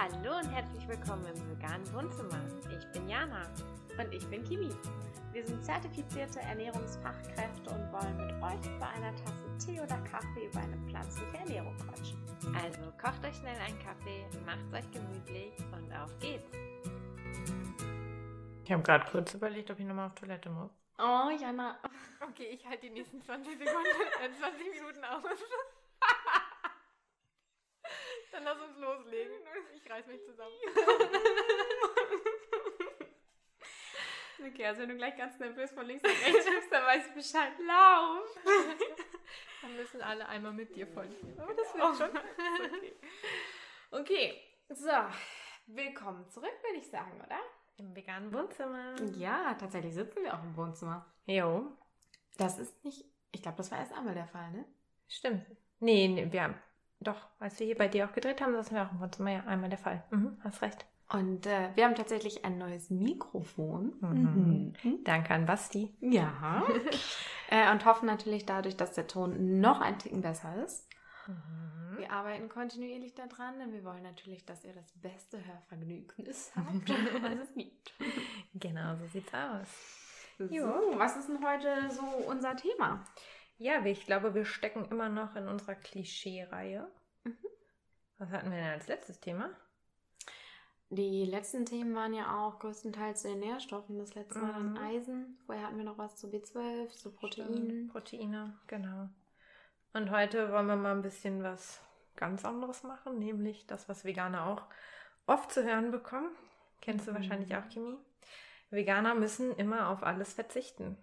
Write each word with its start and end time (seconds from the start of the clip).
Hallo 0.00 0.38
und 0.38 0.48
herzlich 0.50 0.88
willkommen 0.88 1.26
im 1.26 1.50
veganen 1.50 1.84
Wohnzimmer. 1.92 2.40
Ich 2.74 2.86
bin 2.90 3.06
Jana. 3.06 3.42
Und 3.98 4.14
ich 4.14 4.26
bin 4.30 4.42
Kimi. 4.44 4.70
Wir 5.30 5.46
sind 5.46 5.62
zertifizierte 5.62 6.40
Ernährungsfachkräfte 6.40 7.68
und 7.68 7.92
wollen 7.92 8.16
mit 8.16 8.32
euch 8.42 8.78
bei 8.78 8.86
einer 8.86 9.14
Tasse 9.16 9.58
Tee 9.58 9.78
oder 9.78 9.98
Kaffee 10.10 10.46
über 10.46 10.60
eine 10.60 10.78
pflanzliche 10.88 11.36
Ernährung 11.36 11.76
quatschen. 11.76 12.16
Also 12.54 12.80
kocht 12.92 13.22
euch 13.26 13.36
schnell 13.36 13.58
einen 13.58 13.78
Kaffee, 13.78 14.24
macht 14.46 14.72
euch 14.72 14.90
gemütlich 14.90 15.52
und 15.70 15.92
auf 15.92 16.18
geht's. 16.18 16.50
Ich 18.64 18.72
habe 18.72 18.82
gerade 18.82 19.04
kurz 19.04 19.34
überlegt, 19.34 19.70
ob 19.70 19.78
ich 19.80 19.84
nochmal 19.84 20.06
auf 20.06 20.14
Toilette 20.14 20.48
muss. 20.48 20.70
Oh, 20.98 21.28
Jana. 21.38 21.78
Okay, 22.22 22.48
ich 22.52 22.66
halte 22.66 22.86
die 22.86 22.90
nächsten 22.94 23.20
20 23.20 23.58
Sekunden, 23.58 23.86
äh, 24.22 24.32
20 24.32 24.70
Minuten 24.70 25.04
aus. 25.04 25.24
Dann 28.32 28.44
lass 28.44 28.58
uns 28.60 28.78
loslegen. 28.78 29.34
Ich 29.90 29.96
reiß 29.96 30.06
mich 30.06 30.24
zusammen. 30.24 30.54
okay, 34.46 34.66
also 34.66 34.82
wenn 34.82 34.90
du 34.90 34.96
gleich 34.96 35.16
ganz 35.16 35.36
nervös 35.40 35.72
von 35.72 35.84
links 35.84 36.04
nach 36.04 36.10
rechts 36.10 36.46
schiebst, 36.46 36.70
dann 36.70 36.84
weiß 36.84 37.08
ich 37.08 37.14
Bescheid. 37.14 37.50
Lauf! 37.58 38.38
Dann 39.62 39.76
müssen 39.76 40.00
alle 40.00 40.28
einmal 40.28 40.52
mit 40.52 40.76
dir 40.76 40.86
folgen. 40.86 41.16
Oh, 41.38 41.52
das 41.56 41.74
wird 41.74 41.96
schon. 41.96 42.10
Okay. 43.90 43.90
okay, 43.90 44.40
so. 44.68 44.92
Willkommen 45.66 46.24
zurück, 46.28 46.54
würde 46.62 46.78
ich 46.78 46.88
sagen, 46.88 47.20
oder? 47.26 47.40
Im 47.76 47.96
veganen 47.96 48.32
Wohnzimmer. 48.32 48.94
Ja, 49.16 49.54
tatsächlich 49.54 49.94
sitzen 49.94 50.22
wir 50.22 50.34
auch 50.34 50.44
im 50.44 50.56
Wohnzimmer. 50.56 51.04
Jo. 51.26 51.66
Das 52.38 52.60
ist 52.60 52.84
nicht, 52.84 53.04
ich 53.32 53.42
glaube, 53.42 53.56
das 53.56 53.72
war 53.72 53.80
erst 53.80 53.92
einmal 53.92 54.14
der 54.14 54.28
Fall, 54.28 54.52
ne? 54.52 54.64
Stimmt. 55.08 55.44
Nee, 55.80 56.06
nee, 56.06 56.30
wir 56.30 56.44
haben, 56.44 56.54
doch, 57.00 57.28
als 57.38 57.58
wir 57.58 57.66
hier 57.66 57.76
bei 57.76 57.88
dir 57.88 58.06
auch 58.06 58.12
gedreht 58.12 58.40
haben, 58.40 58.52
saßen 58.52 58.76
wir 58.76 58.84
auch 58.84 58.92
im 58.92 59.00
Wohnzimmer. 59.00 59.30
Ja, 59.30 59.44
einmal 59.46 59.70
der 59.70 59.78
Fall. 59.78 60.04
Mhm, 60.10 60.38
hast 60.44 60.62
recht. 60.62 60.86
Und 61.08 61.46
äh, 61.46 61.70
wir 61.74 61.86
haben 61.86 61.96
tatsächlich 61.96 62.44
ein 62.44 62.58
neues 62.58 62.88
Mikrofon. 62.90 63.94
Mhm. 64.00 64.74
Danke 65.02 65.34
an 65.34 65.44
Basti. 65.44 65.92
Ja. 66.00 66.62
äh, 67.50 67.72
und 67.72 67.84
hoffen 67.84 68.06
natürlich 68.06 68.46
dadurch, 68.46 68.76
dass 68.76 68.92
der 68.92 69.08
Ton 69.08 69.60
noch 69.60 69.80
ein 69.80 69.98
Ticken 69.98 70.20
besser 70.20 70.62
ist. 70.62 70.88
Mhm. 71.26 71.98
Wir 71.98 72.12
arbeiten 72.12 72.48
kontinuierlich 72.48 73.14
daran, 73.14 73.58
denn 73.58 73.72
wir 73.72 73.84
wollen 73.84 74.02
natürlich, 74.02 74.44
dass 74.46 74.64
ihr 74.64 74.72
das 74.72 74.92
beste 75.00 75.38
Hörvergnügnis 75.44 76.52
habt, 76.56 76.88
was 77.22 77.48
es 77.48 77.54
gibt. 77.54 77.92
Genau, 78.54 78.96
so 78.96 79.06
sieht's 79.06 79.32
aus. 79.34 79.68
So, 80.38 80.46
was 80.96 81.16
ist 81.16 81.28
denn 81.28 81.44
heute 81.44 81.90
so 81.90 82.02
unser 82.26 82.56
Thema? 82.56 83.04
Ja, 83.60 83.84
ich 83.84 84.06
glaube, 84.06 84.34
wir 84.34 84.46
stecken 84.46 84.86
immer 84.86 85.10
noch 85.10 85.36
in 85.36 85.46
unserer 85.46 85.74
Klischee-Reihe. 85.74 86.90
Mhm. 87.24 87.36
Was 88.16 88.30
hatten 88.30 88.50
wir 88.50 88.56
denn 88.56 88.70
als 88.72 88.88
letztes 88.88 89.20
Thema? 89.20 89.50
Die 90.88 91.24
letzten 91.26 91.66
Themen 91.66 91.94
waren 91.94 92.14
ja 92.14 92.38
auch 92.40 92.58
größtenteils 92.58 93.20
zu 93.22 93.28
den 93.28 93.40
Nährstoffen. 93.40 93.98
Das 93.98 94.14
letzte 94.14 94.40
dann 94.40 94.70
Mhm. 94.70 94.76
Eisen. 94.78 95.38
Vorher 95.44 95.66
hatten 95.66 95.76
wir 95.76 95.84
noch 95.84 95.98
was 95.98 96.16
zu 96.16 96.28
B12, 96.28 96.96
zu 96.96 97.12
Proteinen. 97.12 97.54
Stimmt, 97.66 97.92
Proteine, 97.92 98.58
genau. 98.66 99.08
Und 99.92 100.10
heute 100.10 100.50
wollen 100.52 100.66
wir 100.66 100.76
mal 100.76 100.92
ein 100.92 101.02
bisschen 101.02 101.42
was 101.42 101.80
ganz 102.16 102.44
anderes 102.46 102.82
machen, 102.82 103.18
nämlich 103.18 103.66
das, 103.66 103.88
was 103.90 104.04
Veganer 104.04 104.46
auch 104.46 104.62
oft 105.26 105.52
zu 105.52 105.62
hören 105.64 105.90
bekommen. 105.90 106.30
Kennst 106.80 107.06
du 107.06 107.12
Mhm. 107.12 107.16
wahrscheinlich 107.16 107.54
auch, 107.56 107.68
Kimi? 107.68 107.96
Veganer 108.70 109.14
müssen 109.14 109.52
immer 109.56 109.90
auf 109.90 110.02
alles 110.02 110.32
verzichten. 110.32 110.96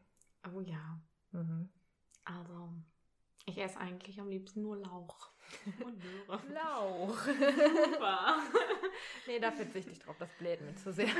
Oh 0.55 0.61
ja. 0.61 0.99
Mhm. 1.31 1.69
Also, 2.27 2.69
ich 3.45 3.57
esse 3.57 3.79
eigentlich 3.79 4.19
am 4.19 4.29
liebsten 4.29 4.61
nur 4.61 4.77
Lauch. 4.77 5.31
Und 5.83 5.97
Möhre. 6.03 6.41
Lauch. 6.53 7.17
Super. 7.19 8.37
nee, 9.27 9.39
da 9.39 9.51
verzichte 9.51 9.91
ich 9.91 9.99
drauf, 9.99 10.17
das 10.19 10.29
bläht 10.37 10.61
mir 10.61 10.75
zu 10.75 10.91
sehr. 10.91 11.07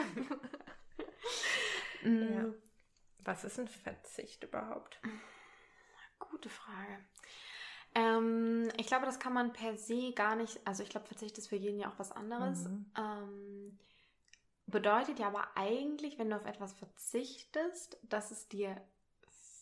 Mm, 2.04 2.34
Ja. 2.34 2.46
Was 3.24 3.44
ist 3.44 3.60
ein 3.60 3.68
Verzicht 3.68 4.44
überhaupt? 4.44 5.02
Gute 6.20 6.48
Frage. 6.48 7.04
Ähm, 7.96 8.70
ich 8.78 8.86
glaube, 8.86 9.06
das 9.08 9.20
kann 9.20 9.34
man 9.34 9.52
per 9.52 9.76
se 9.76 10.14
gar 10.14 10.36
nicht, 10.36 10.60
also 10.66 10.84
ich 10.84 10.90
glaube, 10.90 11.08
Verzicht 11.08 11.38
ist 11.40 11.48
für 11.50 11.56
jeden 11.56 11.80
ja 11.80 11.90
auch 11.92 11.98
was 11.98 12.12
anderes. 12.12 12.66
Mhm. 12.66 12.92
Ähm, 12.98 13.80
bedeutet 14.68 15.18
ja 15.20 15.28
aber 15.28 15.48
eigentlich, 15.56 16.20
wenn 16.20 16.30
du 16.30 16.36
auf 16.36 16.46
etwas 16.46 16.74
verzichtest, 16.74 17.98
dass 18.04 18.30
es 18.32 18.48
dir 18.48 18.80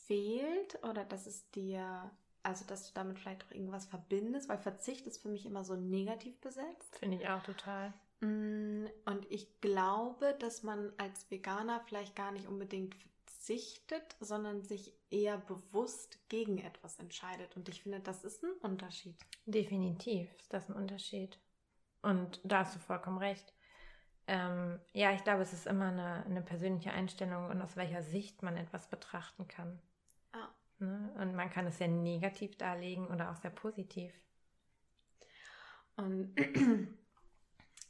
fehlt 0.08 0.84
oder 0.84 1.06
dass 1.06 1.26
es 1.28 1.50
dir, 1.52 2.12
also 2.44 2.66
dass 2.66 2.88
du 2.88 2.94
damit 2.94 3.20
vielleicht 3.20 3.46
auch 3.46 3.52
irgendwas 3.52 3.86
verbindest, 3.86 4.50
weil 4.50 4.58
Verzicht 4.58 5.08
ist 5.08 5.22
für 5.22 5.30
mich 5.30 5.46
immer 5.46 5.64
so 5.64 5.76
negativ 5.76 6.40
besetzt. 6.42 6.98
Finde 6.98 7.18
ich 7.18 7.28
auch 7.28 7.44
total. 7.44 7.94
Mm, 8.22 8.86
Und 9.06 9.30
ich 9.30 9.62
glaube, 9.62 10.36
dass 10.40 10.64
man 10.64 10.92
als 10.98 11.30
Veganer 11.30 11.82
vielleicht 11.82 12.16
gar 12.16 12.32
nicht 12.32 12.48
unbedingt 12.48 12.96
verzichtet, 12.96 14.16
sondern 14.20 14.64
sich 14.64 14.94
eher 15.10 15.38
bewusst 15.38 16.20
gegen 16.30 16.58
etwas 16.58 16.98
entscheidet. 17.00 17.56
Und 17.56 17.70
ich 17.70 17.84
finde, 17.84 18.00
das 18.00 18.24
ist 18.24 18.44
ein 18.44 18.52
Unterschied. 18.62 19.16
Definitiv 19.46 20.34
ist 20.40 20.54
das 20.54 20.68
ein 20.70 20.76
Unterschied. 20.76 21.38
Und 22.02 22.40
da 22.44 22.60
hast 22.60 22.76
du 22.76 22.80
vollkommen 22.80 23.18
recht. 23.18 23.54
Ähm, 24.28 24.80
ja, 24.94 25.12
ich 25.14 25.24
glaube, 25.24 25.44
es 25.44 25.54
ist 25.54 25.68
immer 25.68 25.90
eine, 25.90 26.26
eine 26.26 26.42
persönliche 26.42 26.92
Einstellung 26.92 27.50
und 27.50 27.62
aus 27.62 27.76
welcher 27.76 28.02
Sicht 28.02 28.42
man 28.42 28.58
etwas 28.58 28.90
betrachten 28.90 29.48
kann. 29.48 29.80
Ne? 30.86 31.14
Und 31.20 31.36
man 31.36 31.50
kann 31.50 31.68
es 31.68 31.78
sehr 31.78 31.88
negativ 31.88 32.58
darlegen 32.58 33.08
oder 33.08 33.32
auch 33.32 33.36
sehr 33.36 33.52
positiv. 33.52 34.14
Und 35.98 36.36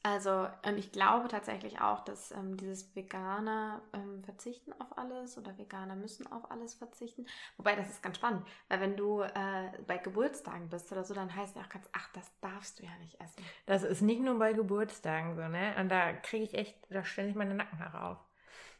also, 0.03 0.47
und 0.65 0.77
ich 0.77 0.91
glaube 0.91 1.27
tatsächlich 1.27 1.81
auch, 1.81 2.03
dass 2.03 2.31
ähm, 2.31 2.57
dieses 2.57 2.95
Veganer 2.95 3.81
ähm, 3.93 4.21
verzichten 4.23 4.73
auf 4.79 4.97
alles 4.97 5.37
oder 5.37 5.57
Veganer 5.57 5.95
müssen 5.95 6.31
auf 6.31 6.49
alles 6.51 6.75
verzichten. 6.75 7.25
Wobei, 7.57 7.75
das 7.75 7.89
ist 7.89 8.03
ganz 8.03 8.17
spannend, 8.17 8.45
weil 8.69 8.81
wenn 8.81 8.95
du 8.95 9.21
äh, 9.21 9.71
bei 9.87 9.97
Geburtstagen 9.97 10.69
bist 10.69 10.91
oder 10.91 11.03
so, 11.03 11.13
dann 11.13 11.35
heißt 11.35 11.55
ja 11.55 11.63
auch 11.63 11.69
ganz, 11.69 11.89
ach, 11.93 12.09
das 12.13 12.31
darfst 12.41 12.79
du 12.79 12.83
ja 12.83 12.95
nicht 12.99 13.19
essen. 13.19 13.43
Das 13.65 13.83
ist 13.83 14.01
nicht 14.01 14.21
nur 14.21 14.37
bei 14.37 14.53
Geburtstagen 14.53 15.35
so, 15.35 15.47
ne? 15.47 15.75
Und 15.79 15.89
da 15.89 16.13
kriege 16.13 16.43
ich 16.43 16.53
echt, 16.53 16.77
da 16.89 17.03
stelle 17.03 17.29
ich 17.29 17.35
meine 17.35 17.55
Nackenhaare 17.55 18.03
auf. 18.03 18.17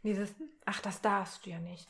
Dieses, 0.04 0.36
ach, 0.66 0.82
das 0.82 1.02
darfst 1.02 1.46
du 1.46 1.50
ja 1.50 1.60
nicht. 1.60 1.90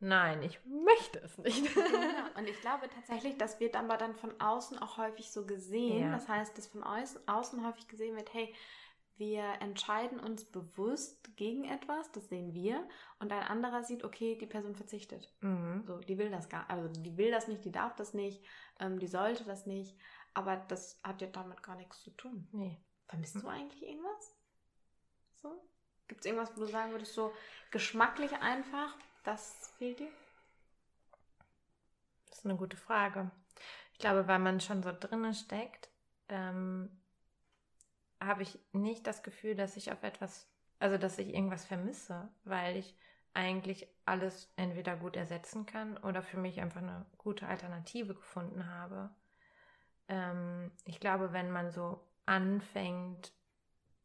Nein, 0.00 0.42
ich 0.42 0.58
möchte 0.64 1.18
es 1.20 1.36
nicht. 1.38 1.76
Ja, 1.76 1.82
und 2.38 2.48
ich 2.48 2.58
glaube 2.62 2.88
tatsächlich, 2.88 3.36
das 3.36 3.60
wird 3.60 3.76
aber 3.76 3.98
dann 3.98 4.14
von 4.14 4.38
außen 4.40 4.78
auch 4.78 4.96
häufig 4.96 5.30
so 5.30 5.46
gesehen. 5.46 6.00
Ja. 6.00 6.12
Das 6.12 6.26
heißt, 6.26 6.56
dass 6.56 6.66
von 6.66 6.82
außen, 6.82 7.66
häufig 7.66 7.86
gesehen 7.86 8.16
wird, 8.16 8.32
hey, 8.32 8.54
wir 9.18 9.44
entscheiden 9.60 10.18
uns 10.18 10.46
bewusst 10.46 11.36
gegen 11.36 11.64
etwas, 11.64 12.10
das 12.12 12.30
sehen 12.30 12.54
wir, 12.54 12.88
und 13.18 13.30
ein 13.30 13.42
anderer 13.42 13.84
sieht, 13.84 14.02
okay, 14.02 14.38
die 14.38 14.46
Person 14.46 14.74
verzichtet. 14.74 15.30
mhm. 15.40 15.84
So, 15.86 15.98
die 15.98 16.16
will 16.16 16.30
das 16.30 16.48
gar, 16.48 16.68
also 16.70 16.88
die 16.88 17.18
will 17.18 17.30
das 17.30 17.46
nicht, 17.46 17.62
die 17.66 17.72
darf 17.72 17.94
das 17.96 18.14
nicht, 18.14 18.42
ähm, 18.78 18.98
die 18.98 19.06
sollte 19.06 19.44
das 19.44 19.66
nicht, 19.66 19.94
aber 20.32 20.56
das 20.56 20.98
hat 21.04 21.20
ja 21.20 21.28
damit 21.28 21.62
gar 21.62 21.76
nichts 21.76 22.02
zu 22.02 22.10
tun. 22.12 22.48
Nee. 22.52 22.80
Vermisst 23.08 23.42
du 23.42 23.48
eigentlich 23.48 23.82
irgendwas? 23.82 24.36
So? 25.34 25.60
Gibt 26.08 26.20
es 26.20 26.26
irgendwas, 26.26 26.56
wo 26.56 26.60
du 26.60 26.66
sagen 26.66 26.92
würdest, 26.92 27.12
so 27.12 27.32
geschmacklich 27.70 28.32
einfach, 28.32 28.96
das 29.24 29.72
fehlt 29.78 30.00
dir? 30.00 30.10
Das 32.28 32.38
ist 32.38 32.44
eine 32.44 32.56
gute 32.56 32.76
Frage. 32.76 33.30
Ich 33.92 33.98
glaube, 33.98 34.26
weil 34.28 34.38
man 34.38 34.60
schon 34.60 34.82
so 34.82 34.92
drinne 34.92 35.34
steckt, 35.34 35.90
ähm, 36.28 36.88
habe 38.20 38.42
ich 38.42 38.58
nicht 38.72 39.06
das 39.06 39.22
Gefühl, 39.22 39.54
dass 39.54 39.76
ich 39.76 39.92
auf 39.92 40.02
etwas, 40.02 40.46
also 40.78 40.98
dass 40.98 41.18
ich 41.18 41.34
irgendwas 41.34 41.64
vermisse, 41.64 42.28
weil 42.44 42.76
ich 42.76 42.96
eigentlich 43.32 43.88
alles 44.04 44.52
entweder 44.56 44.96
gut 44.96 45.16
ersetzen 45.16 45.66
kann 45.66 45.96
oder 45.98 46.22
für 46.22 46.38
mich 46.38 46.60
einfach 46.60 46.82
eine 46.82 47.06
gute 47.16 47.46
Alternative 47.46 48.14
gefunden 48.14 48.66
habe. 48.66 49.10
Ähm, 50.08 50.72
ich 50.84 51.00
glaube, 51.00 51.32
wenn 51.32 51.50
man 51.50 51.70
so 51.70 52.04
anfängt, 52.26 53.32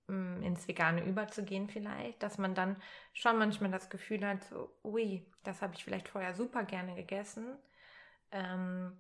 ins 0.08 0.68
Vegane 0.68 1.04
überzugehen 1.04 1.68
vielleicht, 1.68 2.22
dass 2.22 2.38
man 2.38 2.54
dann 2.54 2.76
schon 3.14 3.38
manchmal 3.38 3.72
das 3.72 3.90
Gefühl 3.90 4.26
hat, 4.26 4.44
so, 4.44 4.70
ui, 4.84 5.26
das 5.44 5.62
habe 5.62 5.74
ich 5.76 5.84
vielleicht 5.84 6.08
vorher 6.10 6.36
super 6.36 6.64
gerne 6.64 6.96
gegessen. 6.96 7.58
Ähm, 8.32 8.98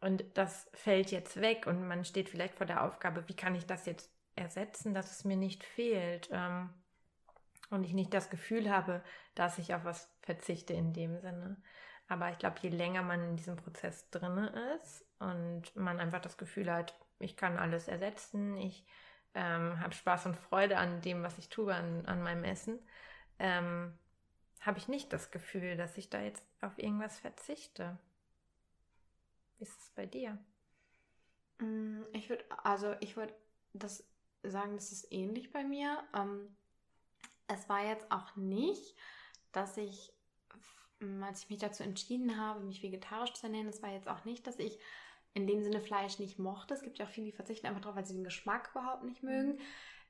und 0.00 0.24
das 0.34 0.70
fällt 0.74 1.10
jetzt 1.10 1.40
weg 1.40 1.66
und 1.66 1.86
man 1.86 2.04
steht 2.04 2.28
vielleicht 2.28 2.54
vor 2.54 2.66
der 2.66 2.84
Aufgabe, 2.84 3.24
wie 3.28 3.36
kann 3.36 3.54
ich 3.54 3.66
das 3.66 3.86
jetzt 3.86 4.10
ersetzen, 4.34 4.94
dass 4.94 5.10
es 5.10 5.24
mir 5.24 5.36
nicht 5.36 5.64
fehlt 5.64 6.28
ähm, 6.30 6.70
und 7.70 7.84
ich 7.84 7.94
nicht 7.94 8.12
das 8.12 8.30
Gefühl 8.30 8.70
habe, 8.70 9.02
dass 9.34 9.58
ich 9.58 9.74
auf 9.74 9.84
was 9.84 10.14
verzichte 10.20 10.74
in 10.74 10.92
dem 10.92 11.18
Sinne. 11.18 11.56
Aber 12.08 12.30
ich 12.30 12.38
glaube, 12.38 12.56
je 12.60 12.68
länger 12.68 13.02
man 13.02 13.22
in 13.22 13.36
diesem 13.36 13.56
Prozess 13.56 14.08
drinne 14.10 14.76
ist 14.76 15.04
und 15.18 15.74
man 15.74 15.98
einfach 15.98 16.20
das 16.20 16.36
Gefühl 16.36 16.70
hat, 16.70 16.94
ich 17.18 17.36
kann 17.36 17.58
alles 17.58 17.88
ersetzen, 17.88 18.56
ich 18.56 18.86
ähm, 19.36 19.78
habe 19.80 19.94
Spaß 19.94 20.26
und 20.26 20.36
Freude 20.36 20.78
an 20.78 21.02
dem, 21.02 21.22
was 21.22 21.36
ich 21.38 21.50
tue, 21.50 21.72
an, 21.74 22.06
an 22.06 22.22
meinem 22.22 22.42
Essen, 22.42 22.78
ähm, 23.38 23.92
habe 24.62 24.78
ich 24.78 24.88
nicht 24.88 25.12
das 25.12 25.30
Gefühl, 25.30 25.76
dass 25.76 25.98
ich 25.98 26.08
da 26.08 26.22
jetzt 26.22 26.44
auf 26.62 26.78
irgendwas 26.78 27.20
verzichte. 27.20 27.98
Wie 29.58 29.64
ist 29.64 29.78
es 29.78 29.90
bei 29.90 30.06
dir? 30.06 30.38
Mm, 31.58 32.02
Ich 32.14 32.30
würde, 32.30 32.44
also 32.64 32.94
ich 33.00 33.16
würde 33.16 33.34
das 33.74 34.04
sagen, 34.42 34.74
das 34.76 34.90
ist 34.90 35.12
ähnlich 35.12 35.52
bei 35.52 35.64
mir. 35.64 36.02
Ähm, 36.14 36.56
es 37.46 37.68
war 37.68 37.84
jetzt 37.84 38.10
auch 38.10 38.34
nicht, 38.36 38.96
dass 39.52 39.76
ich, 39.76 40.14
als 41.20 41.42
ich 41.42 41.50
mich 41.50 41.58
dazu 41.58 41.82
entschieden 41.82 42.38
habe, 42.38 42.60
mich 42.60 42.82
vegetarisch 42.82 43.34
zu 43.34 43.46
ernähren, 43.46 43.68
es 43.68 43.82
war 43.82 43.90
jetzt 43.92 44.08
auch 44.08 44.24
nicht, 44.24 44.46
dass 44.46 44.58
ich 44.58 44.78
in 45.36 45.46
dem 45.46 45.62
Sinne 45.62 45.80
Fleisch 45.80 46.18
nicht 46.18 46.38
mochte. 46.38 46.72
Es 46.72 46.82
gibt 46.82 46.98
ja 46.98 47.04
auch 47.04 47.10
viele, 47.10 47.26
die 47.26 47.32
verzichten 47.32 47.66
einfach 47.66 47.82
drauf, 47.82 47.94
weil 47.94 48.06
sie 48.06 48.14
den 48.14 48.24
Geschmack 48.24 48.70
überhaupt 48.72 49.04
nicht 49.04 49.22
mögen. 49.22 49.56
Mhm. 49.56 49.60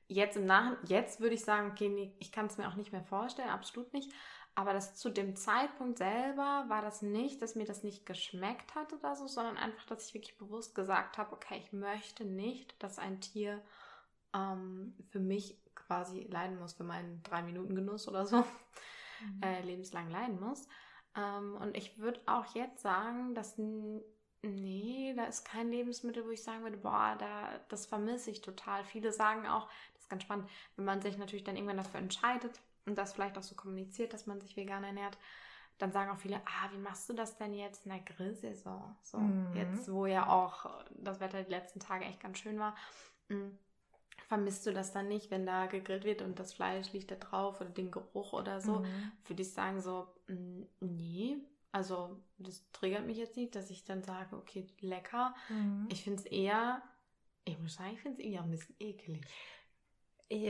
Jetzt 0.07 0.37
im 0.37 0.45
Nachhinein, 0.45 0.77
jetzt 0.85 1.19
würde 1.19 1.35
ich 1.35 1.43
sagen, 1.43 1.71
okay, 1.71 1.89
nee, 1.89 2.15
ich 2.19 2.31
kann 2.31 2.45
es 2.45 2.57
mir 2.57 2.69
auch 2.69 2.75
nicht 2.75 2.93
mehr 2.93 3.03
vorstellen, 3.03 3.49
absolut 3.49 3.91
nicht. 3.93 4.09
Aber 4.55 4.71
das 4.71 4.95
zu 4.95 5.09
dem 5.09 5.35
Zeitpunkt 5.35 5.97
selber 5.97 6.65
war 6.69 6.81
das 6.81 7.01
nicht, 7.01 7.41
dass 7.41 7.55
mir 7.55 7.65
das 7.65 7.83
nicht 7.83 8.05
geschmeckt 8.05 8.73
hat 8.73 8.93
oder 8.93 9.15
so, 9.17 9.27
sondern 9.27 9.57
einfach, 9.57 9.85
dass 9.85 10.07
ich 10.07 10.13
wirklich 10.13 10.37
bewusst 10.37 10.73
gesagt 10.73 11.17
habe, 11.17 11.33
okay, 11.33 11.57
ich 11.59 11.73
möchte 11.73 12.23
nicht, 12.23 12.81
dass 12.81 12.97
ein 12.97 13.19
Tier 13.19 13.61
ähm, 14.33 14.95
für 15.09 15.19
mich 15.19 15.61
quasi 15.75 16.21
leiden 16.21 16.57
muss, 16.57 16.73
für 16.73 16.85
meinen 16.85 17.21
drei 17.23 17.43
Minuten 17.43 17.75
Genuss 17.75 18.07
oder 18.07 18.25
so, 18.25 18.37
mhm. 18.37 19.43
äh, 19.43 19.61
lebenslang 19.61 20.09
leiden 20.09 20.39
muss. 20.39 20.69
Ähm, 21.17 21.57
und 21.57 21.75
ich 21.75 21.99
würde 21.99 22.21
auch 22.27 22.55
jetzt 22.55 22.81
sagen, 22.81 23.35
dass 23.35 23.57
nee, 24.41 25.13
da 25.15 25.25
ist 25.25 25.45
kein 25.45 25.69
Lebensmittel, 25.69 26.25
wo 26.25 26.29
ich 26.29 26.43
sagen 26.43 26.63
würde, 26.63 26.77
boah, 26.77 27.15
da, 27.19 27.59
das 27.69 27.85
vermisse 27.85 28.31
ich 28.31 28.41
total. 28.41 28.83
Viele 28.83 29.11
sagen 29.11 29.45
auch, 29.47 29.67
das 29.93 30.03
ist 30.03 30.09
ganz 30.09 30.23
spannend, 30.23 30.49
wenn 30.75 30.85
man 30.85 31.01
sich 31.01 31.17
natürlich 31.17 31.43
dann 31.43 31.55
irgendwann 31.55 31.77
dafür 31.77 31.99
entscheidet 31.99 32.59
und 32.85 32.97
das 32.97 33.13
vielleicht 33.13 33.37
auch 33.37 33.43
so 33.43 33.55
kommuniziert, 33.55 34.13
dass 34.13 34.27
man 34.27 34.41
sich 34.41 34.55
vegan 34.55 34.83
ernährt, 34.83 35.17
dann 35.77 35.91
sagen 35.91 36.09
auch 36.11 36.17
viele, 36.17 36.41
ah, 36.45 36.71
wie 36.71 36.79
machst 36.79 37.09
du 37.09 37.13
das 37.13 37.37
denn 37.37 37.53
jetzt 37.53 37.85
in 37.85 37.91
der 37.91 38.01
Grillsaison? 38.01 38.95
So, 39.03 39.19
mhm. 39.19 39.55
jetzt, 39.55 39.91
wo 39.91 40.05
ja 40.05 40.27
auch 40.27 40.83
das 40.89 41.19
Wetter 41.19 41.43
die 41.43 41.51
letzten 41.51 41.79
Tage 41.79 42.05
echt 42.05 42.19
ganz 42.19 42.39
schön 42.39 42.59
war. 42.59 42.75
Mhm 43.29 43.57
vermisst 44.27 44.65
du 44.65 44.73
das 44.73 44.91
dann 44.91 45.07
nicht, 45.07 45.31
wenn 45.31 45.45
da 45.45 45.67
gegrillt 45.67 46.03
wird 46.03 46.21
und 46.21 46.37
das 46.39 46.53
Fleisch 46.53 46.91
liegt 46.91 47.11
da 47.11 47.15
drauf 47.15 47.61
oder 47.61 47.69
den 47.69 47.91
Geruch 47.91 48.33
oder 48.33 48.59
so? 48.59 48.79
Mhm. 48.79 49.11
Würde 49.25 49.41
ich 49.41 49.53
sagen, 49.53 49.81
so, 49.81 50.07
mm, 50.27 50.63
nee. 50.81 51.37
Also, 51.71 52.19
das 52.37 52.69
triggert 52.71 53.05
mich 53.05 53.17
jetzt 53.17 53.37
nicht, 53.37 53.55
dass 53.55 53.69
ich 53.69 53.83
dann 53.83 54.03
sage, 54.03 54.35
okay, 54.35 54.67
lecker. 54.79 55.35
Mhm. 55.49 55.87
Ich 55.91 56.03
finde 56.03 56.19
es 56.19 56.25
eher, 56.25 56.81
ich 57.45 57.59
muss 57.59 57.75
sagen, 57.75 57.91
ich 57.93 58.01
finde 58.01 58.19
es 58.19 58.25
eher 58.25 58.41
ein 58.41 58.51
bisschen 58.51 58.75
eklig. 58.79 59.25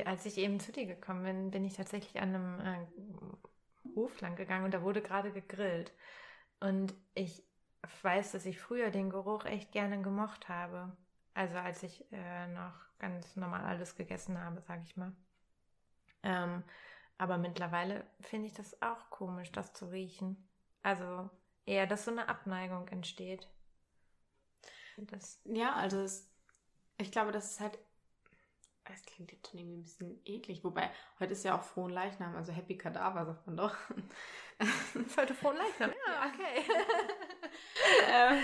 Als 0.05 0.25
ich 0.25 0.37
eben 0.37 0.59
zu 0.59 0.71
dir 0.71 0.85
gekommen 0.85 1.23
bin, 1.23 1.51
bin 1.51 1.65
ich 1.65 1.75
tatsächlich 1.75 2.21
an 2.21 2.35
einem 2.35 2.59
äh, 2.59 3.95
Hof 3.95 4.19
lang 4.21 4.35
gegangen 4.35 4.65
und 4.65 4.73
da 4.73 4.81
wurde 4.81 5.01
gerade 5.01 5.31
gegrillt. 5.31 5.91
Und 6.59 6.95
ich 7.13 7.43
weiß, 8.01 8.31
dass 8.31 8.45
ich 8.45 8.59
früher 8.59 8.89
den 8.89 9.09
Geruch 9.09 9.45
echt 9.45 9.71
gerne 9.71 10.01
gemocht 10.01 10.49
habe. 10.49 10.95
Also 11.33 11.57
als 11.57 11.83
ich 11.83 12.03
äh, 12.11 12.47
noch 12.47 12.73
ganz 12.99 13.35
normal 13.35 13.63
alles 13.63 13.95
gegessen 13.95 14.39
habe, 14.39 14.61
sage 14.61 14.81
ich 14.83 14.97
mal. 14.97 15.13
Ähm, 16.23 16.63
aber 17.17 17.37
mittlerweile 17.37 18.05
finde 18.21 18.47
ich 18.47 18.53
das 18.53 18.81
auch 18.81 19.09
komisch, 19.09 19.51
das 19.51 19.73
zu 19.73 19.85
riechen. 19.85 20.47
Also 20.83 21.29
eher, 21.65 21.85
dass 21.88 22.06
so 22.06 22.12
eine 22.12 22.29
Abneigung 22.29 22.88
entsteht. 22.88 23.47
Das 24.97 25.41
ja, 25.45 25.74
also 25.74 26.00
es, 26.00 26.31
ich 26.97 27.12
glaube, 27.12 27.31
das 27.31 27.51
ist 27.51 27.59
halt. 27.59 27.77
Es 28.89 29.06
klingt 29.06 29.33
jetzt 29.33 29.50
schon 29.50 29.59
irgendwie 29.59 29.79
ein 29.79 29.83
bisschen 29.83 30.21
eklig, 30.25 30.63
wobei 30.63 30.89
heute 31.19 31.33
ist 31.33 31.44
ja 31.44 31.59
auch 31.59 31.63
Frohen 31.63 31.91
Leichnam, 31.91 32.38
also 32.38 32.53
Happy 32.53 32.77
Kadaver, 32.77 33.25
sagt 33.25 33.45
man 33.45 33.57
doch. 33.57 33.75
ist 34.94 35.18
heute 35.18 35.33
Frohen 35.33 35.57
Leichnam? 35.57 35.91
Ja, 36.07 36.31
okay. 36.31 36.71
ähm, 38.09 38.44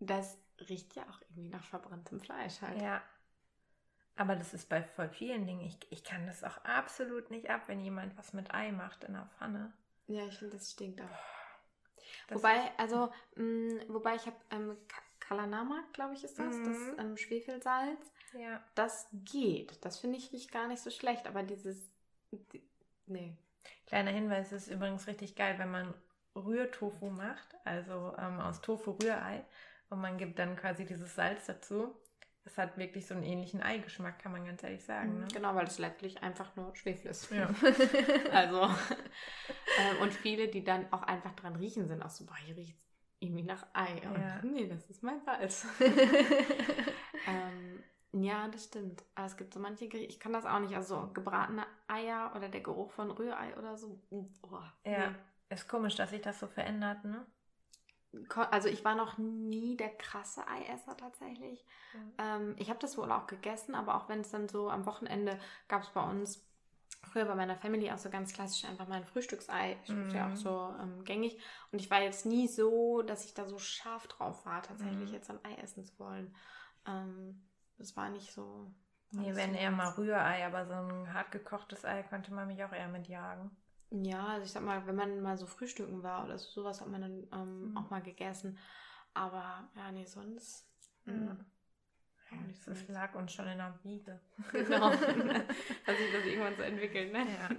das 0.00 0.38
riecht 0.70 0.96
ja 0.96 1.02
auch 1.10 1.20
irgendwie 1.28 1.50
nach 1.50 1.64
verbranntem 1.64 2.20
Fleisch 2.20 2.62
halt. 2.62 2.80
Ja. 2.80 3.02
Aber 4.16 4.34
das 4.34 4.54
ist 4.54 4.70
bei 4.70 4.82
voll 4.82 5.10
vielen 5.10 5.46
Dingen. 5.46 5.60
Ich, 5.66 5.78
ich 5.90 6.02
kann 6.02 6.26
das 6.26 6.42
auch 6.42 6.56
absolut 6.64 7.30
nicht 7.30 7.50
ab, 7.50 7.68
wenn 7.68 7.80
jemand 7.80 8.16
was 8.16 8.32
mit 8.32 8.54
Ei 8.54 8.72
macht 8.72 9.04
in 9.04 9.12
der 9.12 9.26
Pfanne. 9.26 9.74
Ja, 10.08 10.26
ich 10.26 10.38
finde, 10.38 10.56
das 10.56 10.70
stinkt 10.70 11.00
auch. 11.00 11.18
Das 12.28 12.38
wobei, 12.38 12.70
also, 12.76 13.12
mh, 13.34 13.42
mm, 13.44 13.80
wobei 13.88 14.16
ich 14.16 14.26
habe 14.26 14.36
ähm, 14.50 14.76
Kalanama, 15.20 15.82
glaube 15.92 16.14
ich, 16.14 16.24
ist 16.24 16.38
das, 16.38 16.54
mhm. 16.56 16.64
das 16.64 17.04
ähm, 17.04 17.16
Schwefelsalz. 17.16 18.12
Ja. 18.34 18.62
Das 18.74 19.08
geht. 19.12 19.84
Das 19.84 19.98
finde 19.98 20.18
ich 20.18 20.32
riecht 20.32 20.52
gar 20.52 20.68
nicht 20.68 20.82
so 20.82 20.90
schlecht, 20.90 21.26
aber 21.26 21.42
dieses. 21.42 21.78
Die, 22.32 22.62
nee. 23.06 23.36
Kleiner 23.86 24.10
Hinweis 24.10 24.52
ist 24.52 24.68
übrigens 24.68 25.06
richtig 25.06 25.36
geil, 25.36 25.58
wenn 25.58 25.70
man 25.70 25.94
Rührtofu 26.34 27.10
macht, 27.10 27.54
also 27.64 28.14
ähm, 28.18 28.40
aus 28.40 28.60
Tofu 28.60 28.92
Rührei 28.92 29.44
und 29.88 30.00
man 30.00 30.18
gibt 30.18 30.38
dann 30.38 30.56
quasi 30.56 30.84
dieses 30.84 31.14
Salz 31.14 31.46
dazu. 31.46 31.94
Es 32.46 32.56
hat 32.56 32.78
wirklich 32.78 33.06
so 33.06 33.14
einen 33.14 33.24
ähnlichen 33.24 33.60
Eigeschmack, 33.60 34.20
kann 34.20 34.32
man 34.32 34.46
ganz 34.46 34.62
ehrlich 34.62 34.84
sagen. 34.84 35.18
Ne? 35.18 35.28
Genau, 35.34 35.54
weil 35.56 35.66
es 35.66 35.78
letztlich 35.78 36.22
einfach 36.22 36.54
nur 36.54 36.74
Schwefel 36.76 37.10
ist. 37.10 37.30
Ja. 37.30 37.50
also, 38.32 38.62
äh, 38.62 40.02
und 40.02 40.12
viele, 40.12 40.46
die 40.46 40.62
dann 40.62 40.90
auch 40.92 41.02
einfach 41.02 41.34
dran 41.34 41.56
riechen, 41.56 41.88
sind 41.88 42.02
auch 42.02 42.10
so, 42.10 42.24
boah, 42.24 42.36
hier 42.36 42.56
riecht 42.56 42.76
es 42.76 42.86
irgendwie 43.18 43.42
nach 43.42 43.66
Ei. 43.72 44.00
Ja. 44.02 44.40
nee, 44.42 44.68
das 44.68 44.88
ist 44.88 45.02
mein 45.02 45.20
Salz. 45.22 45.66
ähm, 45.80 47.82
ja, 48.12 48.48
das 48.48 48.64
stimmt. 48.64 49.04
Aber 49.14 49.26
es 49.26 49.36
gibt 49.36 49.52
so 49.52 49.60
manche 49.60 49.88
Gerichte, 49.88 50.12
ich 50.12 50.20
kann 50.20 50.32
das 50.32 50.46
auch 50.46 50.60
nicht. 50.60 50.74
Also 50.74 51.10
gebratene 51.12 51.66
Eier 51.88 52.32
oder 52.36 52.48
der 52.48 52.60
Geruch 52.60 52.92
von 52.92 53.10
Rührei 53.10 53.56
oder 53.58 53.76
so. 53.76 54.00
Oh, 54.10 54.28
ja, 54.84 55.10
nee. 55.10 55.16
ist 55.50 55.68
komisch, 55.68 55.96
dass 55.96 56.10
sich 56.10 56.22
das 56.22 56.38
so 56.38 56.46
verändert, 56.46 57.04
ne? 57.04 57.26
Also 58.50 58.68
ich 58.68 58.84
war 58.84 58.94
noch 58.94 59.18
nie 59.18 59.76
der 59.76 59.90
krasse 59.90 60.46
Eiesser 60.48 60.96
tatsächlich. 60.96 61.64
Mhm. 61.94 62.12
Ähm, 62.18 62.54
ich 62.58 62.68
habe 62.70 62.78
das 62.78 62.96
wohl 62.98 63.10
auch 63.10 63.26
gegessen, 63.26 63.74
aber 63.74 63.96
auch 63.96 64.08
wenn 64.08 64.20
es 64.20 64.30
dann 64.30 64.48
so 64.48 64.70
am 64.70 64.86
Wochenende 64.86 65.38
gab 65.68 65.82
es 65.82 65.90
bei 65.90 66.02
uns 66.02 66.46
früher 67.06 67.24
bei 67.24 67.34
meiner 67.34 67.56
Family 67.56 67.90
auch 67.90 67.98
so 67.98 68.10
ganz 68.10 68.32
klassisch 68.32 68.64
einfach 68.64 68.88
mal 68.88 68.96
ein 68.96 69.04
Frühstücksei. 69.04 69.76
Ich 69.84 69.90
mhm. 69.90 70.10
ja 70.10 70.30
auch 70.30 70.36
so 70.36 70.74
ähm, 70.80 71.04
gängig. 71.04 71.38
Und 71.72 71.80
ich 71.80 71.90
war 71.90 72.02
jetzt 72.02 72.26
nie 72.26 72.48
so, 72.48 73.02
dass 73.02 73.24
ich 73.24 73.34
da 73.34 73.46
so 73.46 73.58
scharf 73.58 74.06
drauf 74.06 74.44
war, 74.44 74.62
tatsächlich 74.62 75.08
mhm. 75.08 75.14
jetzt 75.14 75.30
ein 75.30 75.38
Ei 75.44 75.54
essen 75.62 75.84
zu 75.84 75.98
wollen. 75.98 76.34
Ähm, 76.86 77.42
das 77.78 77.96
war 77.96 78.08
nicht 78.08 78.32
so. 78.32 78.70
Nee, 79.12 79.34
wenn 79.34 79.52
so 79.52 79.58
eher 79.58 79.70
mal 79.70 79.90
Rührei, 79.90 80.44
aber 80.44 80.66
so 80.66 80.74
ein 80.74 81.12
hart 81.14 81.30
gekochtes 81.30 81.84
Ei 81.84 82.02
könnte 82.02 82.34
man 82.34 82.48
mich 82.48 82.62
auch 82.64 82.72
eher 82.72 82.88
mitjagen. 82.88 83.50
Ja, 84.04 84.26
also 84.26 84.44
ich 84.44 84.52
sag 84.52 84.62
mal, 84.62 84.86
wenn 84.86 84.96
man 84.96 85.22
mal 85.22 85.36
so 85.36 85.46
frühstücken 85.46 86.02
war 86.02 86.24
oder 86.24 86.38
so, 86.38 86.62
sowas 86.62 86.80
hat 86.80 86.88
man 86.88 87.00
dann 87.00 87.28
ähm, 87.32 87.70
mhm. 87.70 87.76
auch 87.76 87.90
mal 87.90 88.02
gegessen. 88.02 88.58
Aber 89.14 89.68
ja, 89.74 89.92
nee, 89.92 90.04
sonst. 90.04 90.66
Mhm. 91.04 91.44
Ja, 92.30 92.38
das 92.66 92.88
lag 92.88 93.14
uns 93.14 93.32
schon 93.32 93.46
in 93.46 93.58
der 93.58 93.78
Wiege. 93.82 94.20
Genau. 94.52 94.90
Dass 95.86 95.98
sich 95.98 96.12
das 96.12 96.24
irgendwann 96.24 96.56
so 96.56 96.62
entwickelt, 96.62 97.12
ne? 97.12 97.26
Ja. 97.26 97.50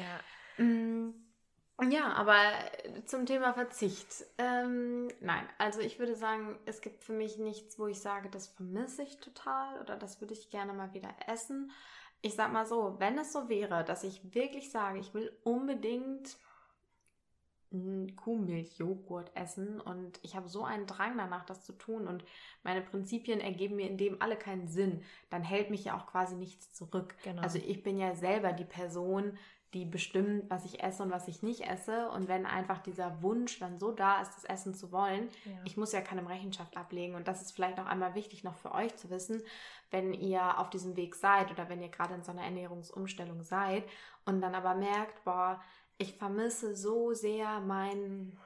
Ja. 0.00 0.64
Mm, 0.64 1.14
ja, 1.90 2.12
aber 2.12 2.40
zum 3.04 3.26
Thema 3.26 3.52
Verzicht. 3.52 4.24
Ähm, 4.38 5.08
nein, 5.20 5.46
also 5.58 5.80
ich 5.80 5.98
würde 5.98 6.14
sagen, 6.14 6.58
es 6.66 6.80
gibt 6.80 7.04
für 7.04 7.12
mich 7.12 7.38
nichts, 7.38 7.78
wo 7.78 7.86
ich 7.86 8.00
sage, 8.00 8.30
das 8.30 8.46
vermisse 8.46 9.02
ich 9.02 9.18
total 9.18 9.80
oder 9.80 9.96
das 9.96 10.20
würde 10.20 10.34
ich 10.34 10.50
gerne 10.50 10.72
mal 10.72 10.94
wieder 10.94 11.12
essen 11.26 11.72
ich 12.24 12.34
sag 12.34 12.52
mal 12.52 12.64
so, 12.64 12.96
wenn 12.98 13.18
es 13.18 13.32
so 13.32 13.50
wäre, 13.50 13.84
dass 13.84 14.02
ich 14.02 14.34
wirklich 14.34 14.70
sage, 14.70 14.98
ich 14.98 15.12
will 15.12 15.30
unbedingt 15.44 16.38
Kuhmilchjoghurt 18.16 19.32
essen 19.34 19.80
und 19.80 20.20
ich 20.22 20.34
habe 20.34 20.48
so 20.48 20.64
einen 20.64 20.86
Drang 20.86 21.18
danach, 21.18 21.44
das 21.44 21.64
zu 21.64 21.72
tun 21.72 22.06
und 22.06 22.24
meine 22.62 22.80
Prinzipien 22.80 23.40
ergeben 23.40 23.76
mir 23.76 23.90
in 23.90 23.98
dem 23.98 24.22
alle 24.22 24.36
keinen 24.36 24.68
Sinn, 24.68 25.02
dann 25.28 25.42
hält 25.42 25.68
mich 25.70 25.84
ja 25.84 25.98
auch 25.98 26.06
quasi 26.06 26.36
nichts 26.36 26.72
zurück. 26.72 27.14
Genau. 27.24 27.42
Also 27.42 27.58
ich 27.58 27.82
bin 27.82 27.98
ja 27.98 28.14
selber 28.14 28.52
die 28.52 28.64
Person, 28.64 29.36
die 29.74 29.84
bestimmt, 29.84 30.48
was 30.48 30.64
ich 30.64 30.82
esse 30.82 31.02
und 31.02 31.10
was 31.10 31.28
ich 31.28 31.42
nicht 31.42 31.68
esse. 31.68 32.08
Und 32.10 32.28
wenn 32.28 32.46
einfach 32.46 32.78
dieser 32.78 33.22
Wunsch 33.22 33.58
dann 33.58 33.78
so 33.78 33.90
da 33.90 34.20
ist, 34.22 34.34
das 34.36 34.44
Essen 34.44 34.74
zu 34.74 34.92
wollen, 34.92 35.28
ja. 35.44 35.52
ich 35.64 35.76
muss 35.76 35.92
ja 35.92 36.00
keinem 36.00 36.26
Rechenschaft 36.26 36.76
ablegen. 36.76 37.14
Und 37.14 37.28
das 37.28 37.42
ist 37.42 37.52
vielleicht 37.52 37.78
auch 37.80 37.86
einmal 37.86 38.14
wichtig 38.14 38.44
noch 38.44 38.56
für 38.56 38.72
euch 38.72 38.94
zu 38.96 39.10
wissen, 39.10 39.42
wenn 39.90 40.14
ihr 40.14 40.58
auf 40.58 40.70
diesem 40.70 40.96
Weg 40.96 41.14
seid 41.14 41.50
oder 41.50 41.68
wenn 41.68 41.82
ihr 41.82 41.88
gerade 41.88 42.14
in 42.14 42.22
so 42.22 42.32
einer 42.32 42.44
Ernährungsumstellung 42.44 43.42
seid 43.42 43.84
und 44.24 44.40
dann 44.40 44.54
aber 44.54 44.74
merkt, 44.74 45.24
boah, 45.24 45.60
ich 45.98 46.16
vermisse 46.16 46.74
so 46.74 47.12
sehr 47.12 47.60
meinen, 47.60 48.38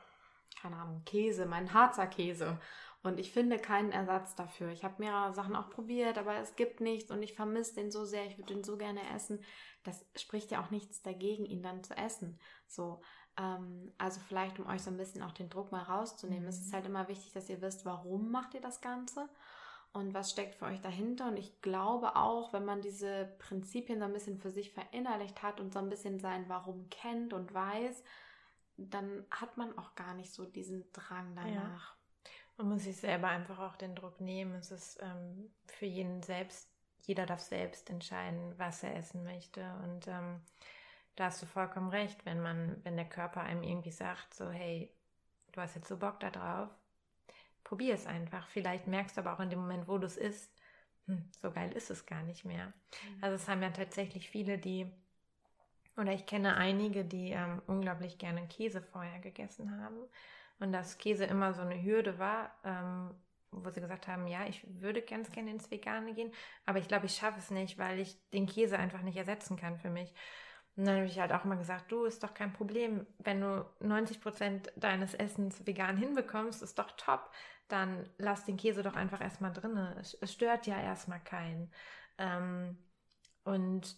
keine 0.61 0.77
Ahnung, 0.77 1.03
Käse, 1.05 1.47
meinen 1.47 1.73
Harzer 1.73 2.07
Käse. 2.07 2.59
Und 3.03 3.21
ich 3.21 3.33
finde 3.33 3.59
keinen 3.59 3.93
Ersatz 3.93 4.35
dafür. 4.35 4.71
Ich 4.71 4.83
habe 4.85 4.97
mehrere 4.99 5.33
Sachen 5.33 5.55
auch 5.55 5.71
probiert, 5.71 6.19
aber 6.19 6.37
es 6.39 6.57
gibt 6.57 6.81
nichts 6.81 7.13
und 7.13 7.23
ich 7.23 7.33
vermisse 7.33 7.77
den 7.77 7.93
so 7.93 8.05
sehr, 8.05 8.27
ich 8.27 8.39
würde 8.39 8.55
den 8.55 8.65
so 8.65 8.77
gerne 8.77 9.01
essen 9.15 9.41
das 9.89 10.05
spricht 10.17 10.51
ja 10.51 10.63
auch 10.63 10.71
nichts 10.71 11.03
dagegen, 11.03 11.45
ihn 11.47 11.63
dann 11.63 11.83
zu 11.83 11.97
essen. 11.97 12.39
So, 12.67 13.01
ähm, 13.39 13.93
also 13.99 14.21
vielleicht, 14.21 14.59
um 14.59 14.67
euch 14.67 14.83
so 14.83 14.91
ein 14.91 14.97
bisschen 14.97 15.23
auch 15.23 15.33
den 15.33 15.49
Druck 15.49 15.73
mal 15.73 15.83
rauszunehmen, 15.83 16.43
mhm. 16.43 16.49
es 16.49 16.61
ist 16.61 16.73
halt 16.73 16.87
immer 16.87 17.09
wichtig, 17.09 17.33
dass 17.33 17.49
ihr 17.49 17.61
wisst, 17.61 17.85
warum 17.85 18.31
macht 18.31 18.55
ihr 18.55 18.61
das 18.61 18.81
Ganze 18.81 19.29
und 19.93 20.15
was 20.15 20.31
steckt 20.31 20.57
für 20.57 20.67
euch 20.67 20.81
dahinter. 20.81 21.29
Und 21.29 21.39
ich 21.39 21.61
glaube 21.63 22.17
auch, 22.17 22.53
wenn 22.53 22.65
man 22.65 22.83
diese 22.83 23.35
Prinzipien 23.39 23.99
so 23.99 24.05
ein 24.05 24.13
bisschen 24.13 24.39
für 24.39 24.51
sich 24.51 24.73
verinnerlicht 24.73 25.43
hat 25.43 25.61
und 25.61 25.73
so 25.73 25.79
ein 25.79 25.89
bisschen 25.89 26.21
sein 26.21 26.49
Warum 26.49 26.89
kennt 26.91 27.33
und 27.33 27.55
weiß, 27.55 28.03
dann 28.77 29.27
hat 29.31 29.57
man 29.57 29.77
auch 29.79 29.95
gar 29.95 30.15
nicht 30.15 30.33
so 30.33 30.45
diesen 30.45 30.85
Drang 30.93 31.35
danach. 31.35 31.93
Ja. 31.93 31.98
Man 32.59 32.69
muss 32.69 32.83
sich 32.85 32.97
selber 32.97 33.29
einfach 33.29 33.59
auch 33.59 33.77
den 33.77 33.95
Druck 33.95 34.21
nehmen. 34.21 34.55
Es 34.57 34.71
ist 34.71 34.99
ähm, 35.01 35.51
für 35.67 35.87
jeden 35.87 36.23
selbst 36.23 36.69
jeder 37.09 37.25
darf 37.25 37.41
selbst 37.41 37.89
entscheiden, 37.89 38.53
was 38.59 38.83
er 38.83 38.95
essen 38.95 39.25
möchte. 39.25 39.63
Und 39.83 40.07
ähm, 40.09 40.43
da 41.17 41.25
hast 41.25 41.41
du 41.41 41.47
vollkommen 41.47 41.89
recht, 41.89 42.25
wenn 42.27 42.41
man, 42.41 42.77
wenn 42.85 42.97
der 42.97 43.09
Körper 43.09 43.41
einem 43.41 43.63
irgendwie 43.63 43.91
sagt, 43.91 44.35
so, 44.35 44.51
hey, 44.51 44.93
du 45.53 45.61
hast 45.61 45.75
jetzt 45.75 45.89
so 45.89 45.97
Bock 45.97 46.21
da 46.21 46.31
drauf, 46.31 46.69
probier 47.65 47.95
es 47.95 48.07
einfach. 48.07 48.47
Vielleicht 48.49 48.87
merkst 48.87 49.17
du 49.17 49.23
aber 49.23 49.33
auch 49.33 49.41
in 49.41 49.49
dem 49.49 49.61
Moment, 49.61 49.89
wo 49.89 49.97
du 49.97 50.07
es 50.07 50.19
isst, 50.19 50.53
hm, 51.07 51.25
so 51.41 51.51
geil 51.51 51.73
ist 51.73 51.91
es 51.91 52.05
gar 52.05 52.23
nicht 52.23 52.45
mehr. 52.45 52.67
Mhm. 52.67 53.23
Also 53.23 53.37
es 53.37 53.49
haben 53.49 53.63
ja 53.63 53.71
tatsächlich 53.71 54.29
viele, 54.29 54.59
die, 54.59 54.93
oder 55.97 56.13
ich 56.13 56.27
kenne 56.27 56.57
einige, 56.57 57.07
die 57.07 57.31
ähm, 57.31 57.63
unglaublich 57.67 58.19
gerne 58.19 58.47
Käse 58.49 58.83
vorher 58.83 59.19
gegessen 59.21 59.81
haben 59.81 59.97
und 60.61 60.73
dass 60.73 60.99
Käse 60.99 61.25
immer 61.25 61.55
so 61.55 61.63
eine 61.63 61.83
Hürde 61.83 62.19
war, 62.19 62.55
ähm, 62.65 63.15
wo 63.51 63.71
sie 63.71 63.81
gesagt 63.81 64.09
haben, 64.09 64.27
ja, 64.27 64.47
ich 64.47 64.65
würde 64.81 65.03
ganz 65.03 65.31
gerne 65.31 65.51
ins 65.51 65.71
Vegane 65.71 66.13
gehen, 66.15 66.33
aber 66.67 66.79
ich 66.79 66.89
glaube, 66.89 67.07
ich 67.07 67.15
schaffe 67.15 67.39
es 67.39 67.51
nicht, 67.51 67.79
weil 67.79 67.99
ich 67.99 68.19
den 68.31 68.47
Käse 68.47 68.79
einfach 68.79 69.03
nicht 69.03 69.17
ersetzen 69.17 69.57
kann 69.57 69.79
für 69.79 69.91
mich. 69.91 70.13
Und 70.77 70.87
dann 70.87 70.97
habe 70.97 71.07
ich 71.07 71.19
halt 71.19 71.33
auch 71.33 71.45
immer 71.45 71.57
gesagt, 71.57 71.91
du, 71.91 72.05
ist 72.05 72.23
doch 72.23 72.35
kein 72.35 72.53
Problem, 72.53 73.05
wenn 73.19 73.41
du 73.41 73.67
90 73.81 74.21
Prozent 74.21 74.73
deines 74.77 75.15
Essens 75.15 75.67
vegan 75.67 75.97
hinbekommst, 75.97 76.63
ist 76.63 76.79
doch 76.79 76.93
top, 76.93 77.33
dann 77.67 78.09
lass 78.19 78.45
den 78.45 78.57
Käse 78.57 78.83
doch 78.83 78.95
einfach 78.95 79.21
erstmal 79.21 79.53
drin. 79.53 79.77
Es, 79.99 80.15
es 80.21 80.33
stört 80.33 80.67
ja 80.67 80.81
erstmal 80.81 81.21
keinen. 81.21 81.73
Ähm, 82.19 82.79
und 83.45 83.97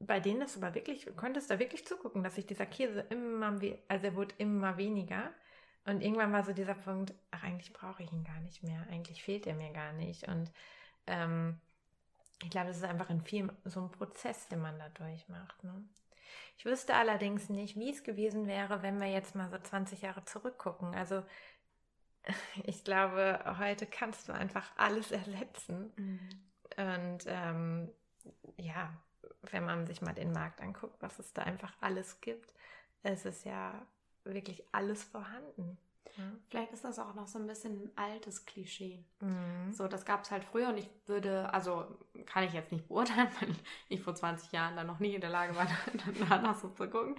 bei 0.00 0.18
denen 0.20 0.42
ist 0.42 0.56
aber 0.56 0.74
wirklich, 0.74 1.06
konntest 1.16 1.50
da 1.50 1.58
wirklich 1.58 1.86
zugucken, 1.86 2.24
dass 2.24 2.34
sich 2.34 2.46
dieser 2.46 2.66
Käse 2.66 3.00
immer, 3.10 3.58
also 3.88 4.06
er 4.06 4.16
wurde 4.16 4.34
immer 4.38 4.76
weniger. 4.76 5.32
Und 5.84 6.00
irgendwann 6.00 6.32
war 6.32 6.44
so 6.44 6.52
dieser 6.52 6.74
Punkt, 6.74 7.12
ach, 7.30 7.42
eigentlich 7.42 7.72
brauche 7.72 8.02
ich 8.02 8.12
ihn 8.12 8.24
gar 8.24 8.40
nicht 8.40 8.62
mehr. 8.62 8.86
Eigentlich 8.90 9.22
fehlt 9.22 9.46
er 9.46 9.54
mir 9.54 9.72
gar 9.72 9.92
nicht. 9.92 10.28
Und 10.28 10.50
ähm, 11.06 11.60
ich 12.42 12.50
glaube, 12.50 12.68
das 12.68 12.76
ist 12.76 12.84
einfach 12.84 13.10
in 13.10 13.22
vielen 13.22 13.50
so 13.64 13.80
ein 13.80 13.90
Prozess, 13.90 14.48
den 14.48 14.60
man 14.60 14.78
da 14.78 14.88
durchmacht. 14.90 15.62
Ne? 15.64 15.84
Ich 16.56 16.64
wüsste 16.64 16.94
allerdings 16.94 17.48
nicht, 17.48 17.76
wie 17.76 17.90
es 17.90 18.04
gewesen 18.04 18.46
wäre, 18.46 18.82
wenn 18.82 19.00
wir 19.00 19.08
jetzt 19.08 19.34
mal 19.34 19.50
so 19.50 19.58
20 19.58 20.02
Jahre 20.02 20.24
zurückgucken. 20.24 20.94
Also 20.94 21.24
ich 22.64 22.84
glaube, 22.84 23.56
heute 23.58 23.86
kannst 23.86 24.28
du 24.28 24.32
einfach 24.32 24.70
alles 24.76 25.10
ersetzen. 25.10 25.92
Mhm. 25.96 26.20
Und 26.76 27.24
ähm, 27.26 27.90
ja, 28.56 28.96
wenn 29.50 29.64
man 29.64 29.86
sich 29.86 30.00
mal 30.00 30.14
den 30.14 30.32
Markt 30.32 30.60
anguckt, 30.60 31.02
was 31.02 31.18
es 31.18 31.32
da 31.32 31.42
einfach 31.42 31.72
alles 31.80 32.20
gibt, 32.20 32.54
es 33.02 33.24
ist 33.24 33.44
ja 33.44 33.84
wirklich 34.24 34.62
alles 34.72 35.04
vorhanden. 35.04 35.78
Ja. 36.16 36.24
Vielleicht 36.48 36.72
ist 36.72 36.84
das 36.84 36.98
auch 36.98 37.14
noch 37.14 37.26
so 37.26 37.38
ein 37.38 37.46
bisschen 37.46 37.84
ein 37.84 37.90
altes 37.96 38.44
Klischee. 38.44 39.04
Mhm. 39.20 39.72
So, 39.72 39.88
das 39.88 40.04
gab 40.04 40.24
es 40.24 40.30
halt 40.30 40.44
früher 40.44 40.68
und 40.68 40.76
ich 40.76 40.90
würde, 41.06 41.52
also 41.52 41.86
kann 42.26 42.44
ich 42.44 42.52
jetzt 42.52 42.72
nicht 42.72 42.86
beurteilen, 42.88 43.28
weil 43.40 43.54
ich 43.88 44.02
vor 44.02 44.14
20 44.14 44.52
Jahren 44.52 44.76
dann 44.76 44.86
noch 44.86 44.98
nie 44.98 45.14
in 45.14 45.20
der 45.20 45.30
Lage 45.30 45.56
war, 45.56 45.66
danach 46.28 46.56
so 46.56 46.68
zu 46.68 46.88
gucken. 46.88 47.16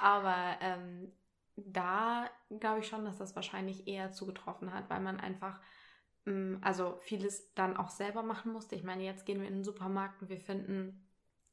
Aber 0.00 0.56
ähm, 0.60 1.12
da 1.56 2.28
glaube 2.58 2.80
ich 2.80 2.88
schon, 2.88 3.04
dass 3.04 3.18
das 3.18 3.36
wahrscheinlich 3.36 3.86
eher 3.86 4.12
zugetroffen 4.12 4.72
hat, 4.72 4.88
weil 4.88 5.00
man 5.00 5.20
einfach, 5.20 5.60
ähm, 6.26 6.58
also 6.62 6.96
vieles 7.02 7.52
dann 7.54 7.76
auch 7.76 7.90
selber 7.90 8.22
machen 8.22 8.52
musste. 8.52 8.74
Ich 8.74 8.84
meine, 8.84 9.04
jetzt 9.04 9.26
gehen 9.26 9.40
wir 9.40 9.48
in 9.48 9.56
den 9.56 9.64
Supermarkt 9.64 10.22
und 10.22 10.30
wir 10.30 10.40
finden 10.40 11.06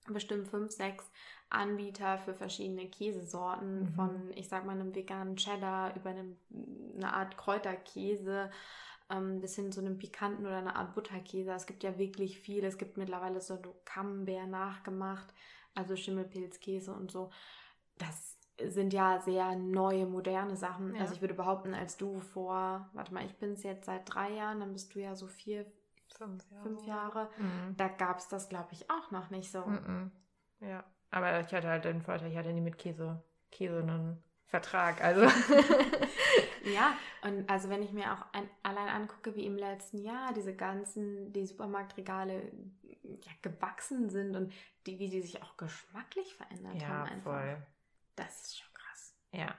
bestimmt 0.07 0.47
fünf, 0.47 0.71
sechs 0.71 1.09
Anbieter 1.49 2.17
für 2.19 2.33
verschiedene 2.33 2.87
Käsesorten, 2.89 3.81
mhm. 3.81 3.93
von, 3.93 4.31
ich 4.35 4.47
sag 4.47 4.65
mal, 4.65 4.73
einem 4.73 4.93
veganen 4.93 5.35
Cheddar 5.35 5.95
über 5.95 6.11
einem, 6.11 6.37
eine 6.95 7.13
Art 7.13 7.37
Kräuterkäse 7.37 8.51
ähm, 9.09 9.41
bis 9.41 9.55
hin 9.55 9.71
zu 9.71 9.79
einem 9.81 9.97
pikanten 9.97 10.45
oder 10.45 10.57
einer 10.57 10.75
Art 10.75 10.93
Butterkäse. 10.93 11.51
Es 11.51 11.65
gibt 11.65 11.83
ja 11.83 11.97
wirklich 11.97 12.39
viel. 12.39 12.63
Es 12.63 12.77
gibt 12.77 12.97
mittlerweile 12.97 13.41
so 13.41 13.57
Camembert 13.85 14.47
nachgemacht, 14.47 15.33
also 15.73 15.95
Schimmelpilzkäse 15.95 16.93
und 16.93 17.11
so. 17.11 17.31
Das 17.97 18.37
sind 18.61 18.93
ja 18.93 19.21
sehr 19.21 19.55
neue, 19.55 20.05
moderne 20.05 20.55
Sachen. 20.55 20.95
Ja. 20.95 21.01
Also 21.01 21.15
ich 21.15 21.21
würde 21.21 21.33
behaupten, 21.33 21.73
als 21.73 21.97
du 21.97 22.19
vor, 22.19 22.89
warte 22.93 23.13
mal, 23.13 23.25
ich 23.25 23.37
bin 23.37 23.53
es 23.53 23.63
jetzt 23.63 23.85
seit 23.85 24.13
drei 24.13 24.31
Jahren, 24.33 24.59
dann 24.59 24.73
bist 24.73 24.93
du 24.93 24.99
ja 24.99 25.15
so 25.15 25.27
vier, 25.27 25.65
fünf 26.13 26.49
Jahre, 26.49 26.63
fünf 26.63 26.85
Jahre. 26.85 27.29
Mhm. 27.37 27.77
da 27.77 27.87
gab 27.87 28.19
es 28.19 28.27
das, 28.27 28.49
glaube 28.49 28.69
ich, 28.71 28.89
auch 28.89 29.11
noch 29.11 29.29
nicht 29.29 29.51
so. 29.51 29.65
Mhm. 29.65 30.11
Ja. 30.61 30.83
Aber 31.11 31.39
ich 31.39 31.53
hatte 31.53 31.67
halt 31.67 31.85
den 31.85 32.01
Vorteil, 32.01 32.31
ich 32.31 32.37
hatte 32.37 32.53
nie 32.53 32.61
mit 32.61 32.77
Käse, 32.77 33.23
Käse 33.51 33.79
einen 33.79 34.23
Vertrag. 34.45 35.03
Also. 35.03 35.21
ja, 36.65 36.95
und 37.23 37.49
also 37.49 37.69
wenn 37.69 37.81
ich 37.81 37.91
mir 37.91 38.13
auch 38.13 38.25
ein, 38.33 38.49
allein 38.63 38.89
angucke, 38.89 39.35
wie 39.35 39.45
im 39.45 39.57
letzten 39.57 39.99
Jahr 39.99 40.33
diese 40.33 40.55
ganzen, 40.55 41.31
die 41.33 41.45
Supermarktregale 41.45 42.51
ja, 43.03 43.31
gewachsen 43.41 44.09
sind 44.09 44.35
und 44.35 44.53
die, 44.85 44.99
wie 44.99 45.09
die 45.09 45.21
sich 45.21 45.41
auch 45.43 45.57
geschmacklich 45.57 46.35
verändert 46.35 46.81
ja, 46.81 46.87
haben. 46.87 47.09
Einfach. 47.09 47.31
voll. 47.31 47.57
Das 48.15 48.41
ist 48.41 48.59
schon 48.59 48.73
krass. 48.73 49.15
Ja. 49.31 49.55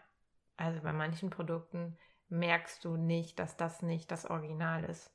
Also 0.57 0.81
bei 0.83 0.93
manchen 0.93 1.31
Produkten 1.31 1.97
merkst 2.29 2.85
du 2.85 2.97
nicht, 2.97 3.39
dass 3.39 3.57
das 3.57 3.83
nicht 3.83 4.11
das 4.11 4.27
Original 4.27 4.85
ist. 4.85 5.11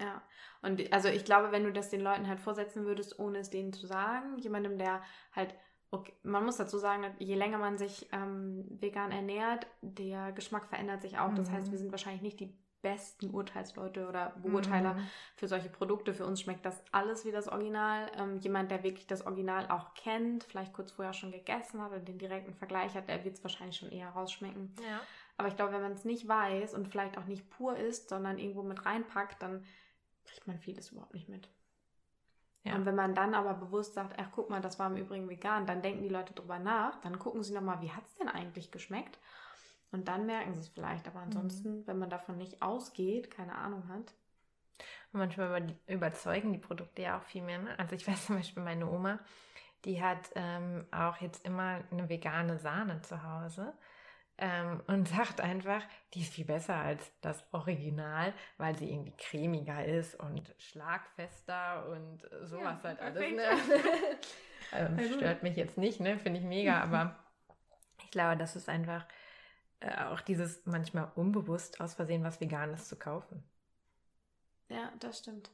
Ja, 0.00 0.22
und 0.62 0.92
also 0.92 1.08
ich 1.08 1.24
glaube, 1.24 1.52
wenn 1.52 1.64
du 1.64 1.72
das 1.72 1.90
den 1.90 2.00
Leuten 2.00 2.28
halt 2.28 2.40
vorsetzen 2.40 2.84
würdest, 2.84 3.18
ohne 3.18 3.38
es 3.38 3.50
denen 3.50 3.72
zu 3.72 3.86
sagen, 3.86 4.38
jemandem, 4.38 4.78
der 4.78 5.02
halt, 5.34 5.54
okay, 5.90 6.12
man 6.22 6.44
muss 6.44 6.56
dazu 6.56 6.78
sagen, 6.78 7.04
je 7.18 7.34
länger 7.34 7.58
man 7.58 7.78
sich 7.78 8.08
ähm, 8.12 8.64
vegan 8.68 9.12
ernährt, 9.12 9.66
der 9.80 10.32
Geschmack 10.32 10.66
verändert 10.66 11.02
sich 11.02 11.18
auch. 11.18 11.34
Das 11.34 11.50
heißt, 11.50 11.66
wir 11.66 11.78
mhm. 11.78 11.82
sind 11.82 11.90
wahrscheinlich 11.92 12.22
nicht 12.22 12.40
die 12.40 12.54
besten 12.82 13.30
Urteilsleute 13.30 14.08
oder 14.08 14.34
Beurteiler 14.42 14.94
mhm. 14.94 15.06
für 15.36 15.48
solche 15.48 15.68
Produkte. 15.68 16.14
Für 16.14 16.24
uns 16.24 16.40
schmeckt 16.40 16.64
das 16.64 16.82
alles 16.92 17.24
wie 17.24 17.30
das 17.30 17.48
Original. 17.48 18.10
Ähm, 18.16 18.38
jemand, 18.38 18.70
der 18.70 18.82
wirklich 18.82 19.06
das 19.06 19.26
Original 19.26 19.66
auch 19.68 19.94
kennt, 19.94 20.44
vielleicht 20.44 20.72
kurz 20.72 20.92
vorher 20.92 21.12
schon 21.12 21.32
gegessen 21.32 21.82
hat 21.82 21.92
und 21.92 22.08
den 22.08 22.18
direkten 22.18 22.54
Vergleich 22.54 22.94
hat, 22.94 23.08
der 23.08 23.24
wird 23.24 23.36
es 23.36 23.44
wahrscheinlich 23.44 23.76
schon 23.76 23.90
eher 23.90 24.08
rausschmecken. 24.10 24.74
Ja. 24.80 25.00
Aber 25.36 25.48
ich 25.48 25.56
glaube, 25.56 25.72
wenn 25.72 25.82
man 25.82 25.92
es 25.92 26.04
nicht 26.04 26.28
weiß 26.28 26.74
und 26.74 26.88
vielleicht 26.88 27.18
auch 27.18 27.26
nicht 27.26 27.48
pur 27.50 27.76
ist, 27.76 28.08
sondern 28.08 28.38
irgendwo 28.38 28.62
mit 28.62 28.84
reinpackt, 28.84 29.42
dann 29.42 29.64
kriegt 30.24 30.46
man 30.46 30.58
vieles 30.58 30.90
überhaupt 30.90 31.14
nicht 31.14 31.28
mit. 31.28 31.48
Ja. 32.62 32.74
Und 32.74 32.84
wenn 32.84 32.94
man 32.94 33.14
dann 33.14 33.34
aber 33.34 33.54
bewusst 33.54 33.94
sagt, 33.94 34.18
ach 34.18 34.28
guck 34.34 34.50
mal, 34.50 34.60
das 34.60 34.78
war 34.78 34.88
im 34.88 34.96
Übrigen 34.96 35.28
vegan, 35.28 35.66
dann 35.66 35.80
denken 35.80 36.02
die 36.02 36.10
Leute 36.10 36.34
drüber 36.34 36.58
nach, 36.58 37.00
dann 37.00 37.18
gucken 37.18 37.42
sie 37.42 37.54
nochmal, 37.54 37.80
wie 37.80 37.90
hat 37.90 38.06
es 38.06 38.14
denn 38.16 38.28
eigentlich 38.28 38.70
geschmeckt? 38.70 39.18
Und 39.92 40.08
dann 40.08 40.26
merken 40.26 40.54
sie 40.54 40.60
es 40.60 40.68
vielleicht. 40.68 41.08
Aber 41.08 41.20
ansonsten, 41.20 41.78
mhm. 41.78 41.86
wenn 41.86 41.98
man 41.98 42.10
davon 42.10 42.36
nicht 42.36 42.62
ausgeht, 42.62 43.30
keine 43.30 43.54
Ahnung 43.54 43.88
hat. 43.88 44.14
Und 45.12 45.18
manchmal 45.18 45.74
überzeugen 45.86 46.52
die 46.52 46.58
Produkte 46.58 47.02
ja 47.02 47.18
auch 47.18 47.22
viel 47.22 47.42
mehr. 47.42 47.58
Ne? 47.58 47.78
Also 47.78 47.96
ich 47.96 48.06
weiß 48.08 48.26
zum 48.26 48.36
Beispiel, 48.36 48.62
meine 48.62 48.88
Oma, 48.88 49.18
die 49.84 50.02
hat 50.02 50.30
ähm, 50.34 50.86
auch 50.90 51.16
jetzt 51.16 51.44
immer 51.46 51.80
eine 51.90 52.08
vegane 52.08 52.58
Sahne 52.58 53.00
zu 53.00 53.22
Hause 53.22 53.72
ähm, 54.40 54.82
und 54.86 55.06
sagt 55.06 55.40
einfach, 55.40 55.82
die 56.14 56.22
ist 56.22 56.32
viel 56.32 56.46
besser 56.46 56.74
als 56.74 57.12
das 57.20 57.44
Original, 57.52 58.32
weil 58.56 58.76
sie 58.76 58.90
irgendwie 58.90 59.12
cremiger 59.16 59.84
ist 59.84 60.14
und 60.18 60.54
schlagfester 60.58 61.86
und 61.90 62.22
sowas 62.42 62.82
ja, 62.82 62.88
halt 62.88 63.00
alles. 63.00 63.32
Ne? 63.32 63.44
ähm, 64.72 64.98
stört 65.14 65.42
mich 65.42 65.56
jetzt 65.56 65.76
nicht, 65.76 66.00
ne? 66.00 66.18
Finde 66.18 66.40
ich 66.40 66.46
mega, 66.46 66.80
aber 66.82 67.16
ich 68.02 68.10
glaube, 68.10 68.38
das 68.38 68.56
ist 68.56 68.68
einfach 68.68 69.06
äh, 69.80 70.04
auch 70.04 70.22
dieses 70.22 70.64
manchmal 70.64 71.12
unbewusst 71.14 71.80
aus 71.80 71.94
Versehen 71.94 72.24
was 72.24 72.40
Veganes 72.40 72.88
zu 72.88 72.96
kaufen. 72.96 73.44
Ja, 74.68 74.90
das 75.00 75.18
stimmt. 75.18 75.50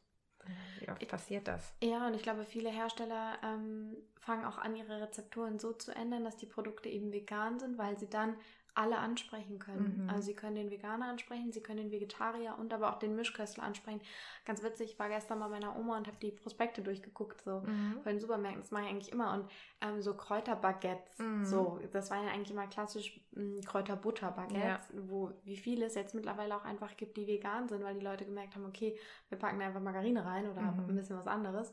Wie 0.79 0.89
oft 0.89 1.09
passiert 1.09 1.49
das? 1.49 1.75
Ja, 1.83 2.07
und 2.07 2.15
ich 2.15 2.23
glaube, 2.23 2.45
viele 2.45 2.71
Hersteller 2.71 3.39
ähm, 3.43 3.97
fangen 4.21 4.45
auch 4.45 4.59
an, 4.59 4.77
ihre 4.77 5.01
Rezepturen 5.01 5.59
so 5.59 5.73
zu 5.73 5.93
ändern, 5.93 6.23
dass 6.25 6.37
die 6.37 6.47
Produkte 6.47 6.89
eben 6.89 7.13
vegan 7.13 7.59
sind, 7.59 7.79
weil 7.79 7.99
sie 7.99 8.09
dann 8.09 8.37
alle 8.77 8.99
ansprechen 8.99 9.59
können. 9.59 10.03
Mhm. 10.03 10.11
Also 10.11 10.23
sie 10.27 10.35
können 10.35 10.57
den 10.57 10.71
Veganer 10.71 11.07
ansprechen, 11.07 11.51
sie 11.51 11.63
können 11.63 11.79
den 11.79 11.91
Vegetarier 11.91 12.57
und 12.59 12.75
aber 12.75 12.93
auch 12.93 12.99
den 12.99 13.17
Mischköstler 13.17 13.65
ansprechen. 13.65 14.01
Ganz 14.45 14.63
witzig, 14.63 14.93
ich 14.93 14.99
war 14.99 15.09
gestern 15.09 15.41
bei 15.41 15.49
meiner 15.49 15.77
Oma 15.79 15.97
und 15.97 16.07
habe 16.07 16.19
die 16.21 16.31
Prospekte 16.31 16.83
durchgeguckt, 16.83 17.41
so 17.43 17.61
mhm. 17.61 18.01
bei 18.05 18.13
den 18.13 18.21
Supermärkten, 18.21 18.63
das 18.63 18.71
mache 18.71 18.85
ich 18.85 18.91
eigentlich 18.91 19.13
immer. 19.13 19.33
Und 19.33 19.51
ähm, 19.81 20.03
so 20.03 20.15
Kräuterbaguettes, 20.15 21.19
mhm. 21.19 21.45
so, 21.45 21.81
das 21.93 22.11
waren 22.11 22.25
ja 22.25 22.33
eigentlich 22.33 22.51
immer 22.51 22.67
klassisch 22.67 23.19
hm, 23.35 23.63
Kräuterbutterbaguettes, 23.65 24.63
ja. 24.63 25.09
wo 25.09 25.33
wie 25.45 25.57
viele 25.57 25.87
es 25.87 25.95
jetzt 25.95 26.15
mittlerweile 26.15 26.55
auch 26.57 26.65
einfach 26.65 26.97
gibt, 26.97 27.17
die 27.17 27.27
vegan 27.27 27.69
sind, 27.69 27.83
weil 27.83 27.95
die 27.95 28.05
Leute 28.05 28.27
gemerkt 28.27 28.57
haben, 28.57 28.67
okay, 28.67 28.99
wir 29.31 29.39
packen 29.39 29.63
einfach 29.63 29.81
Margarine 29.81 30.25
rein 30.25 30.51
oder 30.51 30.61
mhm. 30.61 30.91
ein 30.91 30.97
bisschen 30.97 31.19
was 31.19 31.27
anderes. 31.27 31.73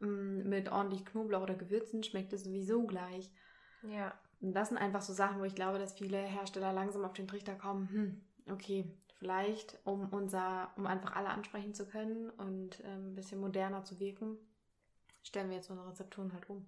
Hm, 0.00 0.48
mit 0.48 0.70
ordentlich 0.70 1.06
Knoblauch 1.06 1.42
oder 1.42 1.54
Gewürzen 1.54 2.02
schmeckt 2.02 2.32
es 2.32 2.44
sowieso 2.44 2.86
gleich. 2.86 3.30
Ja. 3.82 4.12
Und 4.42 4.54
das 4.54 4.68
sind 4.68 4.78
einfach 4.78 5.02
so 5.02 5.12
Sachen, 5.12 5.40
wo 5.40 5.44
ich 5.44 5.54
glaube, 5.54 5.78
dass 5.78 5.94
viele 5.94 6.18
Hersteller 6.18 6.72
langsam 6.72 7.04
auf 7.04 7.12
den 7.12 7.28
Trichter 7.28 7.54
kommen, 7.54 7.88
hm, 7.88 8.52
okay, 8.52 8.92
vielleicht, 9.18 9.78
um 9.84 10.08
unser, 10.08 10.70
um 10.76 10.86
einfach 10.86 11.14
alle 11.14 11.28
ansprechen 11.28 11.74
zu 11.74 11.86
können 11.86 12.28
und 12.30 12.82
ähm, 12.84 13.12
ein 13.12 13.14
bisschen 13.14 13.40
moderner 13.40 13.84
zu 13.84 14.00
wirken, 14.00 14.36
stellen 15.22 15.48
wir 15.48 15.56
jetzt 15.56 15.70
unsere 15.70 15.88
Rezepturen 15.88 16.32
halt 16.32 16.50
um. 16.50 16.66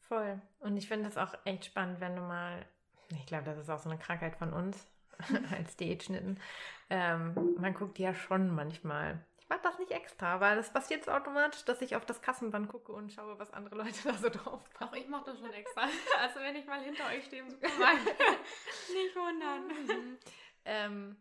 Voll. 0.00 0.40
Und 0.60 0.78
ich 0.78 0.88
finde 0.88 1.04
das 1.04 1.18
auch 1.18 1.34
echt 1.44 1.66
spannend, 1.66 2.00
wenn 2.00 2.16
du 2.16 2.22
mal, 2.22 2.64
ich 3.10 3.26
glaube, 3.26 3.44
das 3.44 3.58
ist 3.58 3.68
auch 3.68 3.78
so 3.78 3.90
eine 3.90 3.98
Krankheit 3.98 4.36
von 4.36 4.54
uns 4.54 4.86
als 5.50 5.76
Diätschnitten, 5.76 6.40
ähm, 6.88 7.54
man 7.58 7.74
guckt 7.74 7.98
ja 7.98 8.14
schon 8.14 8.48
manchmal 8.48 9.22
ich 9.42 9.48
mache 9.48 9.60
das 9.62 9.78
nicht 9.78 9.90
extra, 9.90 10.40
weil 10.40 10.56
es 10.58 10.70
passiert 10.70 11.00
jetzt 11.00 11.10
automatisch, 11.10 11.64
dass 11.64 11.82
ich 11.82 11.96
auf 11.96 12.06
das 12.06 12.22
Kassenband 12.22 12.68
gucke 12.68 12.92
und 12.92 13.12
schaue, 13.12 13.38
was 13.40 13.52
andere 13.52 13.74
Leute 13.76 13.92
da 14.04 14.14
so 14.14 14.28
drauf 14.28 14.64
machen. 14.74 14.88
Auch 14.88 14.92
ich 14.92 15.08
mache 15.08 15.24
das 15.26 15.38
schon 15.38 15.52
extra. 15.52 15.82
Also 16.20 16.40
wenn 16.40 16.54
ich 16.54 16.66
mal 16.66 16.80
hinter 16.80 17.06
euch 17.06 17.24
stehe 17.24 17.42
im 17.42 17.50
Supermarkt, 17.50 18.06
nicht 18.06 19.16
wundern. 19.16 19.66
Mhm. 19.66 20.18
ähm, 20.64 21.16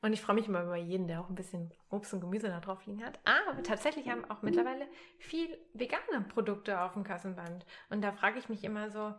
und 0.00 0.12
ich 0.12 0.22
freue 0.22 0.36
mich 0.36 0.48
immer 0.48 0.62
über 0.62 0.76
jeden, 0.76 1.08
der 1.08 1.20
auch 1.20 1.28
ein 1.28 1.34
bisschen 1.34 1.72
Obst 1.90 2.14
und 2.14 2.20
Gemüse 2.20 2.48
da 2.48 2.60
drauf 2.60 2.86
liegen 2.86 3.04
hat. 3.04 3.18
Aber 3.24 3.62
tatsächlich 3.62 4.08
haben 4.08 4.24
auch 4.30 4.40
mittlerweile 4.40 4.86
viel 5.18 5.58
vegane 5.74 6.22
Produkte 6.28 6.80
auf 6.80 6.92
dem 6.92 7.04
Kassenband. 7.04 7.66
Und 7.90 8.02
da 8.02 8.12
frage 8.12 8.38
ich 8.38 8.48
mich 8.48 8.64
immer 8.64 8.90
so, 8.90 9.14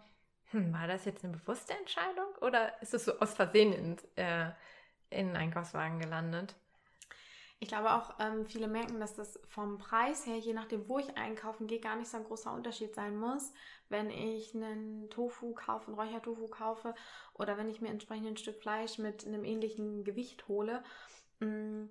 hm, 0.52 0.74
war 0.74 0.88
das 0.88 1.06
jetzt 1.06 1.24
eine 1.24 1.38
bewusste 1.38 1.74
Entscheidung 1.74 2.34
oder 2.42 2.82
ist 2.82 2.94
es 2.94 3.06
so 3.06 3.20
aus 3.20 3.34
Versehen 3.34 3.74
in, 3.74 3.98
äh, 4.16 4.52
in 5.10 5.28
den 5.28 5.36
Einkaufswagen 5.36 6.00
gelandet? 6.00 6.56
Ich 7.60 7.70
glaube 7.70 7.92
auch, 7.92 8.14
ähm, 8.20 8.46
viele 8.46 8.68
merken, 8.68 9.00
dass 9.00 9.16
das 9.16 9.40
vom 9.48 9.80
Preis 9.80 10.28
her, 10.28 10.38
je 10.38 10.54
nachdem, 10.54 10.88
wo 10.88 11.00
ich 11.00 11.18
einkaufen 11.18 11.66
gehe, 11.66 11.80
gar 11.80 11.96
nicht 11.96 12.10
so 12.10 12.18
ein 12.18 12.24
großer 12.24 12.54
Unterschied 12.54 12.94
sein 12.94 13.18
muss, 13.18 13.52
wenn 13.90 14.12
ich 14.12 14.54
einen 14.54 15.10
Tofu 15.10 15.54
kaufe, 15.54 15.88
einen 15.88 16.00
Räuchertofu 16.00 16.48
kaufe 16.50 16.94
oder 17.34 17.58
wenn 17.58 17.70
ich 17.70 17.82
mir 17.82 17.90
entsprechend 17.90 18.28
ein 18.28 18.38
Stück 18.38 18.62
Fleisch 18.62 19.00
mit 19.00 19.26
einem 19.26 19.44
ähnlichen 19.44 20.04
Gewicht 20.04 20.48
hole. 20.48 20.84
Mm, 21.40 21.86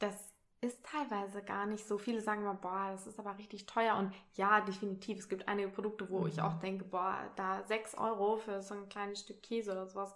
das 0.00 0.34
ist 0.60 0.84
teilweise 0.84 1.42
gar 1.42 1.66
nicht 1.66 1.86
so. 1.86 1.98
Viele 1.98 2.20
sagen 2.20 2.42
mal, 2.42 2.54
boah, 2.54 2.88
das 2.90 3.06
ist 3.06 3.18
aber 3.20 3.38
richtig 3.38 3.66
teuer. 3.66 3.96
Und 3.96 4.12
ja, 4.34 4.62
definitiv. 4.62 5.18
Es 5.18 5.28
gibt 5.28 5.46
einige 5.46 5.68
Produkte, 5.68 6.08
wo 6.10 6.20
mhm. 6.20 6.28
ich 6.28 6.40
auch 6.40 6.58
denke, 6.58 6.84
boah, 6.84 7.30
da 7.36 7.62
6 7.62 7.94
Euro 7.94 8.36
für 8.38 8.62
so 8.62 8.74
ein 8.74 8.88
kleines 8.88 9.20
Stück 9.20 9.42
Käse 9.42 9.72
oder 9.72 9.86
sowas 9.86 10.14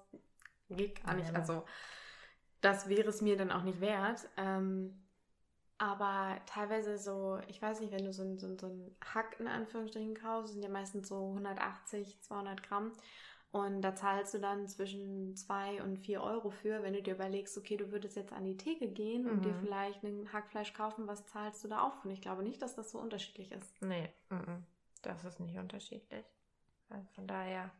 geht 0.71 1.05
gar 1.05 1.15
nicht. 1.15 1.35
Also 1.35 1.65
das 2.61 2.89
wäre 2.89 3.09
es 3.09 3.23
mir 3.23 3.37
dann 3.37 3.53
auch 3.53 3.63
nicht 3.63 3.81
wert. 3.81 4.29
Ähm, 4.37 5.05
aber 5.79 6.41
teilweise 6.47 6.99
so, 6.99 7.39
ich 7.47 7.63
weiß 7.63 7.81
nicht, 7.81 7.93
wenn 7.93 8.05
du 8.05 8.13
so 8.13 8.23
ein, 8.23 8.39
so, 8.39 8.57
so 8.59 8.67
ein 8.67 8.97
Hack 9.15 9.37
in 9.39 9.47
Anführungsstrichen 9.47 10.15
kaufst, 10.15 10.55
sind 10.55 10.63
ja 10.63 10.69
meistens 10.69 11.09
so 11.09 11.29
180, 11.29 12.21
200 12.21 12.63
Gramm. 12.63 12.93
Und 13.51 13.81
da 13.81 13.95
zahlst 13.95 14.35
du 14.35 14.41
dann 14.41 14.69
zwischen 14.69 15.35
2 15.35 15.83
und 15.83 15.99
4 15.99 16.23
Euro 16.23 16.51
für, 16.51 16.83
wenn 16.83 16.93
du 16.93 17.03
dir 17.03 17.15
überlegst, 17.15 17.57
okay, 17.57 17.79
du 17.79 17.91
würdest 17.93 18.17
jetzt 18.17 18.33
an 18.33 18.45
die 18.45 18.59
Theke 18.59 18.89
gehen 18.89 19.23
mhm. 19.23 19.31
und 19.31 19.45
dir 19.45 19.53
mhm. 19.53 19.61
vielleicht 19.61 20.03
ein 20.03 20.33
Hackfleisch 20.33 20.75
kaufen, 20.75 21.07
was 21.07 21.25
zahlst 21.27 21.65
du 21.65 21.69
da 21.69 21.83
auch? 21.83 22.05
Und 22.05 22.11
ich 22.11 22.21
glaube 22.21 22.43
nicht, 22.43 22.61
dass 22.61 22.75
das 22.75 22.91
so 22.91 22.99
unterschiedlich 22.99 23.53
ist. 23.53 23.81
Nee, 23.81 24.11
das 25.03 25.25
ist 25.25 25.41
nicht 25.41 25.57
unterschiedlich. 25.57 26.27
Also 26.91 27.07
von 27.15 27.27
daher 27.27 27.71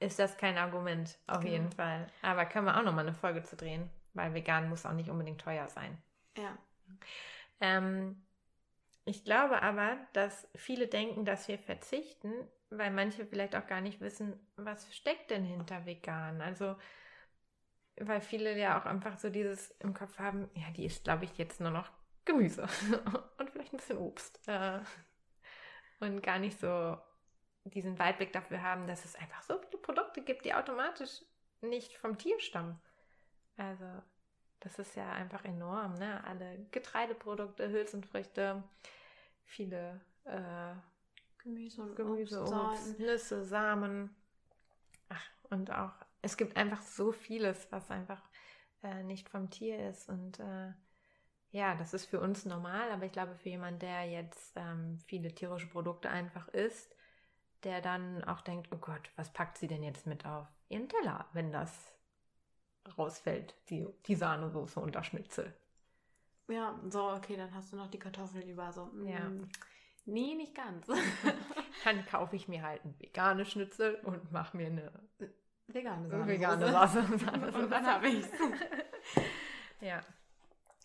ist 0.00 0.18
das 0.18 0.36
kein 0.36 0.58
Argument, 0.58 1.16
auf 1.26 1.40
genau. 1.40 1.52
jeden 1.52 1.72
Fall. 1.72 2.08
Aber 2.20 2.44
können 2.44 2.66
wir 2.66 2.76
auch 2.76 2.82
nochmal 2.82 3.06
eine 3.06 3.14
Folge 3.14 3.42
zu 3.42 3.56
drehen. 3.56 3.88
Weil 4.16 4.34
vegan 4.34 4.68
muss 4.68 4.86
auch 4.86 4.92
nicht 4.92 5.10
unbedingt 5.10 5.40
teuer 5.40 5.68
sein. 5.68 5.96
Ja. 6.36 6.56
Ähm, 7.60 8.22
ich 9.04 9.24
glaube 9.24 9.62
aber, 9.62 9.96
dass 10.12 10.48
viele 10.56 10.88
denken, 10.88 11.24
dass 11.24 11.48
wir 11.48 11.58
verzichten, 11.58 12.32
weil 12.70 12.90
manche 12.90 13.26
vielleicht 13.26 13.54
auch 13.54 13.66
gar 13.66 13.80
nicht 13.80 14.00
wissen, 14.00 14.38
was 14.56 14.94
steckt 14.94 15.30
denn 15.30 15.44
hinter 15.44 15.86
vegan. 15.86 16.40
Also, 16.40 16.76
weil 18.00 18.20
viele 18.20 18.58
ja 18.58 18.80
auch 18.80 18.86
einfach 18.86 19.18
so 19.18 19.30
dieses 19.30 19.70
im 19.78 19.94
Kopf 19.94 20.18
haben, 20.18 20.50
ja, 20.54 20.70
die 20.70 20.86
ist, 20.86 21.04
glaube 21.04 21.24
ich, 21.24 21.38
jetzt 21.38 21.60
nur 21.60 21.70
noch 21.70 21.90
Gemüse 22.24 22.62
und 23.38 23.50
vielleicht 23.50 23.72
ein 23.72 23.76
bisschen 23.78 23.98
Obst. 23.98 24.40
Äh, 24.48 24.80
und 26.00 26.22
gar 26.22 26.38
nicht 26.38 26.58
so 26.58 26.98
diesen 27.64 27.98
Weitblick 27.98 28.32
dafür 28.32 28.62
haben, 28.62 28.86
dass 28.86 29.04
es 29.04 29.14
einfach 29.14 29.42
so 29.42 29.58
viele 29.58 29.78
Produkte 29.78 30.22
gibt, 30.22 30.44
die 30.44 30.54
automatisch 30.54 31.22
nicht 31.60 31.96
vom 31.96 32.18
Tier 32.18 32.38
stammen. 32.40 32.80
Also, 33.56 33.86
das 34.60 34.78
ist 34.78 34.96
ja 34.96 35.10
einfach 35.12 35.44
enorm, 35.44 35.94
ne? 35.94 36.22
Alle 36.24 36.66
Getreideprodukte, 36.70 37.68
Hülsenfrüchte, 37.70 38.62
viele 39.44 40.00
äh, 40.24 40.74
Gemüse 41.38 41.82
und 41.82 41.96
Gemüse, 41.96 42.42
Obst, 42.42 42.98
Nüsse, 42.98 43.44
Samen. 43.44 44.14
Ach, 45.08 45.30
und 45.50 45.70
auch, 45.70 45.94
es 46.22 46.36
gibt 46.36 46.56
einfach 46.56 46.82
so 46.82 47.12
vieles, 47.12 47.70
was 47.70 47.90
einfach 47.90 48.22
äh, 48.82 49.02
nicht 49.04 49.28
vom 49.28 49.50
Tier 49.50 49.88
ist. 49.88 50.08
Und 50.08 50.40
äh, 50.40 50.72
ja, 51.50 51.74
das 51.76 51.94
ist 51.94 52.06
für 52.06 52.20
uns 52.20 52.44
normal, 52.44 52.90
aber 52.90 53.04
ich 53.04 53.12
glaube, 53.12 53.36
für 53.36 53.48
jemanden, 53.48 53.80
der 53.80 54.04
jetzt 54.04 54.52
ähm, 54.56 54.98
viele 55.06 55.34
tierische 55.34 55.68
Produkte 55.68 56.10
einfach 56.10 56.48
isst, 56.48 56.96
der 57.62 57.80
dann 57.80 58.24
auch 58.24 58.40
denkt, 58.40 58.68
oh 58.72 58.78
Gott, 58.78 59.10
was 59.16 59.32
packt 59.32 59.58
sie 59.58 59.68
denn 59.68 59.82
jetzt 59.82 60.06
mit 60.06 60.26
auf 60.26 60.46
ihren 60.68 60.88
Teller, 60.88 61.26
wenn 61.32 61.52
das 61.52 61.95
rausfällt, 62.96 63.54
die, 63.68 63.86
die 64.06 64.14
Sahnesoße 64.14 64.80
und 64.80 64.94
das 64.94 65.06
Schnitzel. 65.06 65.52
Ja, 66.48 66.78
so, 66.88 67.10
okay, 67.10 67.36
dann 67.36 67.52
hast 67.54 67.72
du 67.72 67.76
noch 67.76 67.90
die 67.90 67.98
Kartoffeln 67.98 68.48
über. 68.48 68.72
So, 68.72 68.86
mm, 68.86 69.06
ja. 69.08 69.30
Nee, 70.04 70.34
nicht 70.34 70.54
ganz. 70.54 70.86
dann 71.84 72.06
kaufe 72.06 72.36
ich 72.36 72.46
mir 72.46 72.62
halt 72.62 72.84
ein 72.84 72.94
veganes 72.98 73.50
Schnitzel 73.50 73.96
und 74.04 74.30
mache 74.30 74.56
mir 74.56 74.66
eine 74.66 74.92
vegane 75.66 76.08
Sahnesoße. 76.08 76.28
Vegane 76.28 76.70
Sahnesoße. 76.70 77.58
und 77.58 77.70
dann 77.70 77.86
habe 77.86 78.08
ich 78.08 78.24
Ja. 79.80 80.00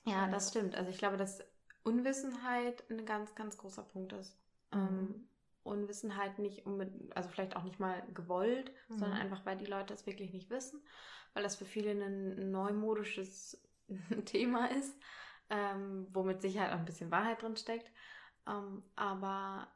Ja, 0.05 0.27
das 0.27 0.49
stimmt. 0.49 0.75
Also 0.75 0.89
ich 0.89 0.97
glaube, 0.97 1.17
dass 1.17 1.43
Unwissenheit 1.83 2.83
ein 2.89 3.05
ganz, 3.05 3.35
ganz 3.35 3.57
großer 3.57 3.83
Punkt 3.83 4.13
ist. 4.13 4.35
Mhm. 4.73 4.79
Ähm, 4.79 5.27
Unwissenheit 5.63 6.39
nicht 6.39 6.65
unbedingt, 6.65 7.15
also 7.15 7.29
vielleicht 7.29 7.55
auch 7.55 7.63
nicht 7.63 7.79
mal 7.79 8.01
gewollt, 8.15 8.71
mhm. 8.89 8.97
sondern 8.97 9.19
einfach, 9.19 9.45
weil 9.45 9.57
die 9.57 9.65
Leute 9.65 9.93
es 9.93 10.07
wirklich 10.07 10.33
nicht 10.33 10.49
wissen 10.49 10.81
weil 11.33 11.43
das 11.43 11.55
für 11.55 11.65
viele 11.65 11.91
ein 11.91 12.51
neumodisches 12.51 13.61
Thema 14.25 14.71
ist, 14.71 14.95
ähm, 15.49 16.07
wo 16.11 16.23
mit 16.23 16.41
Sicherheit 16.41 16.71
auch 16.71 16.79
ein 16.79 16.85
bisschen 16.85 17.11
Wahrheit 17.11 17.41
drin 17.41 17.55
steckt. 17.55 17.91
Ähm, 18.47 18.81
aber 18.95 19.67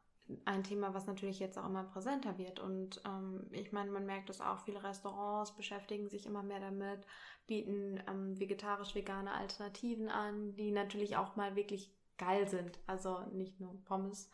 ein 0.46 0.64
Thema, 0.64 0.94
was 0.94 1.06
natürlich 1.06 1.40
jetzt 1.40 1.58
auch 1.58 1.66
immer 1.66 1.84
präsenter 1.84 2.38
wird. 2.38 2.60
Und 2.60 3.02
ähm, 3.06 3.48
ich 3.52 3.72
meine, 3.72 3.92
man 3.92 4.06
merkt 4.06 4.30
es 4.30 4.42
auch, 4.42 4.60
viele 4.60 4.84
Restaurants 4.84 5.56
beschäftigen 5.56 6.10
sich 6.10 6.26
immer 6.26 6.42
mehr 6.42 6.60
damit, 6.60 7.06
bieten 7.46 8.02
ähm, 8.08 8.40
vegetarisch-vegane 8.40 9.32
Alternativen 9.32 10.10
an, 10.10 10.56
die 10.56 10.72
natürlich 10.72 11.16
auch 11.16 11.36
mal 11.36 11.56
wirklich 11.56 11.92
geil 12.18 12.48
sind. 12.48 12.80
Also 12.88 13.20
nicht 13.34 13.60
nur 13.60 13.76
Pommes 13.86 14.32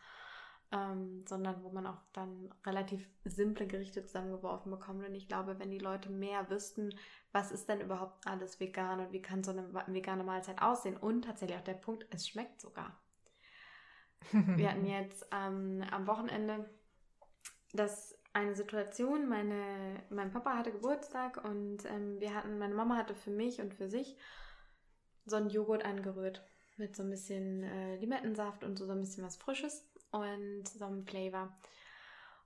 ähm, 0.72 1.22
sondern 1.26 1.62
wo 1.62 1.70
man 1.70 1.86
auch 1.86 2.00
dann 2.12 2.52
relativ 2.64 3.06
simple 3.24 3.66
Gerichte 3.66 4.04
zusammengeworfen 4.04 4.70
bekommt. 4.70 5.06
Und 5.06 5.14
ich 5.14 5.28
glaube, 5.28 5.58
wenn 5.58 5.70
die 5.70 5.78
Leute 5.78 6.10
mehr 6.10 6.48
wüssten, 6.50 6.90
was 7.30 7.52
ist 7.52 7.68
denn 7.68 7.80
überhaupt 7.80 8.26
alles 8.26 8.58
vegan 8.58 9.00
und 9.00 9.12
wie 9.12 9.22
kann 9.22 9.44
so 9.44 9.50
eine 9.50 9.72
vegane 9.86 10.24
Mahlzeit 10.24 10.62
aussehen 10.62 10.96
und 10.96 11.22
tatsächlich 11.22 11.58
auch 11.58 11.64
der 11.64 11.74
Punkt, 11.74 12.06
es 12.10 12.26
schmeckt 12.26 12.60
sogar. 12.60 12.98
Wir 14.32 14.70
hatten 14.70 14.86
jetzt 14.86 15.26
ähm, 15.32 15.84
am 15.90 16.06
Wochenende 16.06 16.70
das 17.72 18.18
eine 18.32 18.54
Situation, 18.54 19.28
meine, 19.28 20.02
mein 20.08 20.32
Papa 20.32 20.56
hatte 20.56 20.72
Geburtstag 20.72 21.44
und 21.44 21.84
ähm, 21.84 22.18
wir 22.18 22.34
hatten, 22.34 22.58
meine 22.58 22.74
Mama 22.74 22.96
hatte 22.96 23.14
für 23.14 23.30
mich 23.30 23.60
und 23.60 23.74
für 23.74 23.88
sich 23.88 24.16
so 25.26 25.36
einen 25.36 25.50
Joghurt 25.50 25.84
angerührt 25.84 26.42
mit 26.78 26.96
so 26.96 27.02
ein 27.02 27.10
bisschen 27.10 27.62
äh, 27.62 27.96
Limettensaft 27.96 28.64
und 28.64 28.78
so, 28.78 28.86
so 28.86 28.92
ein 28.92 29.00
bisschen 29.00 29.24
was 29.24 29.36
Frisches 29.36 29.91
und 30.12 30.68
so 30.68 30.84
einem 30.84 31.02
Flavor. 31.02 31.52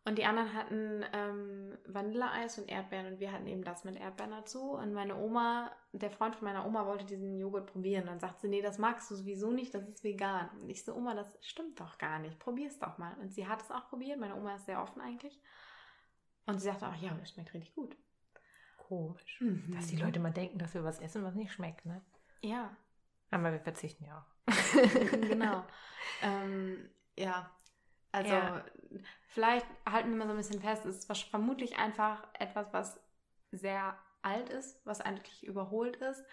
Und 0.07 0.18
die 0.18 0.24
anderen 0.24 0.55
hatten 0.55 1.05
ähm, 1.12 1.76
Vanilleeis 1.85 2.59
und 2.61 2.68
Erdbeeren 2.68 3.07
und 3.14 3.18
wir 3.18 3.33
hatten 3.33 3.48
eben 3.48 3.64
das 3.64 3.83
mit 3.83 3.96
Erdbeeren 3.96 4.31
dazu. 4.31 4.70
Und 4.70 4.92
meine 4.92 5.16
Oma, 5.16 5.72
der 5.92 6.12
Freund 6.12 6.37
von 6.37 6.46
meiner 6.46 6.64
Oma 6.64 6.87
wollte 6.87 7.05
diesen 7.05 7.37
Joghurt 7.37 7.66
probieren. 7.66 8.07
Dann 8.07 8.20
sagt 8.20 8.40
sie, 8.40 8.46
nee, 8.46 8.62
das 8.62 8.79
magst 8.79 9.11
du 9.11 9.16
sowieso 9.16 9.50
nicht, 9.50 9.74
das 9.74 9.88
ist 9.88 10.05
vegan. 10.05 10.48
Und 10.61 10.70
ich 10.70 10.85
so, 10.85 10.94
Oma, 10.94 11.14
das 11.14 11.37
stimmt 11.40 11.81
doch 11.81 11.98
gar 11.98 12.20
nicht. 12.20 12.38
Probier's 12.38 12.79
doch 12.79 12.98
mal. 12.98 13.16
Und 13.20 13.35
sie 13.35 13.48
hat 13.48 13.62
es 13.62 13.70
auch 13.72 13.88
probiert. 13.88 14.20
Meine 14.20 14.37
Oma 14.37 14.55
ist 14.55 14.66
sehr 14.66 14.81
offen 14.81 15.00
eigentlich. 15.00 15.40
Und 16.46 16.61
sie 16.61 16.66
sagte 16.66 16.87
auch, 16.87 16.94
ja, 16.94 17.12
das 17.14 17.33
schmeckt 17.33 17.52
richtig 17.52 17.74
gut. 17.74 17.96
Komisch. 18.76 19.40
Mhm. 19.40 19.74
Dass 19.74 19.88
die 19.88 19.96
Leute 19.96 20.20
mal 20.20 20.31
denken, 20.31 20.59
dass 20.59 20.72
wir 20.74 20.85
was 20.85 21.00
essen, 21.00 21.24
was 21.24 21.35
nicht 21.35 21.52
schmeckt, 21.52 21.85
ne? 21.85 22.00
Ja. 22.42 22.76
Aber 23.33 23.50
wir 23.50 23.59
verzichten 23.59 24.05
ja 24.05 24.18
auch. 24.20 24.52
genau. 25.11 25.64
ähm, 26.22 26.88
ja, 27.16 27.50
also 28.16 28.33
ja. 28.33 28.64
vielleicht 29.29 29.66
halten 29.85 30.11
wir 30.11 30.16
mal 30.16 30.26
so 30.26 30.33
ein 30.33 30.38
bisschen 30.38 30.62
fest, 30.62 30.87
es 30.87 31.05
ist 31.05 31.22
vermutlich 31.24 31.79
einfach 31.79 32.26
etwas, 32.38 32.72
was 32.72 33.00
sehr 33.52 33.98
alt 34.22 34.48
ist, 34.48 34.81
was 34.85 35.00
eigentlich 35.00 35.46
überholt 35.46 35.96
ist. 35.96 36.24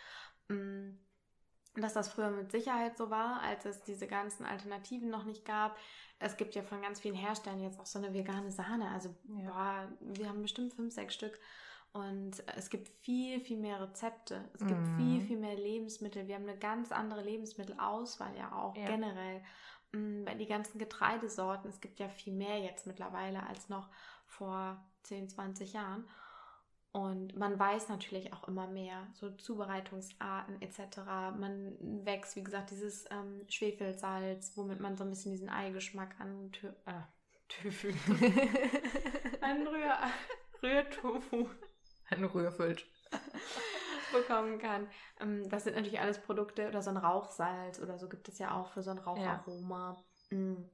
Mm, 0.48 0.92
dass 1.76 1.94
das 1.94 2.08
früher 2.08 2.30
mit 2.30 2.52
Sicherheit 2.52 2.98
so 2.98 3.10
war, 3.10 3.42
als 3.42 3.66
es 3.66 3.84
diese 3.84 4.08
ganzen 4.08 4.46
Alternativen 4.46 5.10
noch 5.10 5.26
nicht 5.26 5.44
gab. 5.44 5.76
Es 6.20 6.38
gibt 6.38 6.54
ja 6.54 6.62
von 6.62 6.82
ganz 6.82 7.00
vielen 7.00 7.16
Herstellern 7.16 7.64
jetzt 7.64 7.80
auch 7.80 7.86
so 7.86 7.98
eine 7.98 8.14
vegane 8.14 8.52
Sahne. 8.52 8.92
Also 8.92 9.16
ja. 9.40 9.50
boah, 9.50 9.92
wir 10.00 10.30
haben 10.30 10.44
bestimmt 10.44 10.74
fünf, 10.74 10.94
sechs 10.94 11.16
Stück. 11.16 11.40
Und 11.92 12.44
es 12.56 12.70
gibt 12.70 12.88
viel, 12.88 13.40
viel 13.40 13.58
mehr 13.58 13.82
Rezepte. 13.82 14.50
Es 14.54 14.62
gibt 14.66 14.80
mm. 14.80 14.98
viel, 14.98 15.22
viel 15.22 15.38
mehr 15.38 15.56
Lebensmittel. 15.56 16.28
Wir 16.28 16.36
haben 16.36 16.48
eine 16.48 16.58
ganz 16.58 16.92
andere 16.92 17.24
Lebensmittelauswahl 17.24 18.36
ja 18.36 18.52
auch 18.52 18.76
ja. 18.76 18.86
generell. 18.86 19.44
Mm, 19.94 20.26
weil 20.26 20.38
die 20.38 20.48
ganzen 20.48 20.80
Getreidesorten, 20.80 21.70
es 21.70 21.80
gibt 21.80 22.00
ja 22.00 22.10
viel 22.10 22.34
mehr 22.34 22.60
jetzt 22.60 22.86
mittlerweile 22.88 23.46
als 23.48 23.70
noch 23.70 23.90
vor 24.26 24.84
10, 25.04 25.30
20 25.30 25.74
Jahren. 25.74 26.06
Und 26.92 27.36
man 27.36 27.58
weiß 27.58 27.90
natürlich 27.90 28.34
auch 28.34 28.48
immer 28.48 28.68
mehr, 28.68 29.08
so 29.14 29.32
Zubereitungsarten 29.32 30.62
etc. 30.62 30.98
Man 31.40 31.76
wächst, 32.06 32.36
wie 32.36 32.44
gesagt, 32.44 32.70
dieses 32.70 33.06
ähm, 33.10 33.46
Schwefelsalz, 33.50 34.56
womit 34.56 34.80
man 34.80 34.96
so 34.96 35.04
ein 35.04 35.10
bisschen 35.10 35.32
diesen 35.32 35.50
Eigeschmack 35.50 36.20
an 36.20 36.52
äh, 36.86 36.94
Töfü. 37.50 37.94
an 39.42 39.68
Rühr 39.68 39.98
Rührtofu. 40.62 41.50
Ein 42.10 42.26
Rührfisch. 42.26 42.86
bekommen 44.14 44.60
kann. 44.60 44.88
Ähm, 45.20 45.50
das 45.50 45.66
sind 45.66 45.76
natürlich 45.76 46.00
alles 46.00 46.20
Produkte 46.20 46.68
oder 46.68 46.82
so 46.82 46.90
ein 46.90 46.98
Rauchsalz 46.98 47.80
oder 47.80 47.98
so 47.98 48.08
gibt 48.08 48.30
es 48.30 48.40
ja 48.40 48.54
auch 48.54 48.70
für 48.70 48.82
so 48.82 48.92
ein 48.92 49.00
Raucharoma. 49.00 49.98
Ja. 50.32 50.38
Mm. 50.38 50.70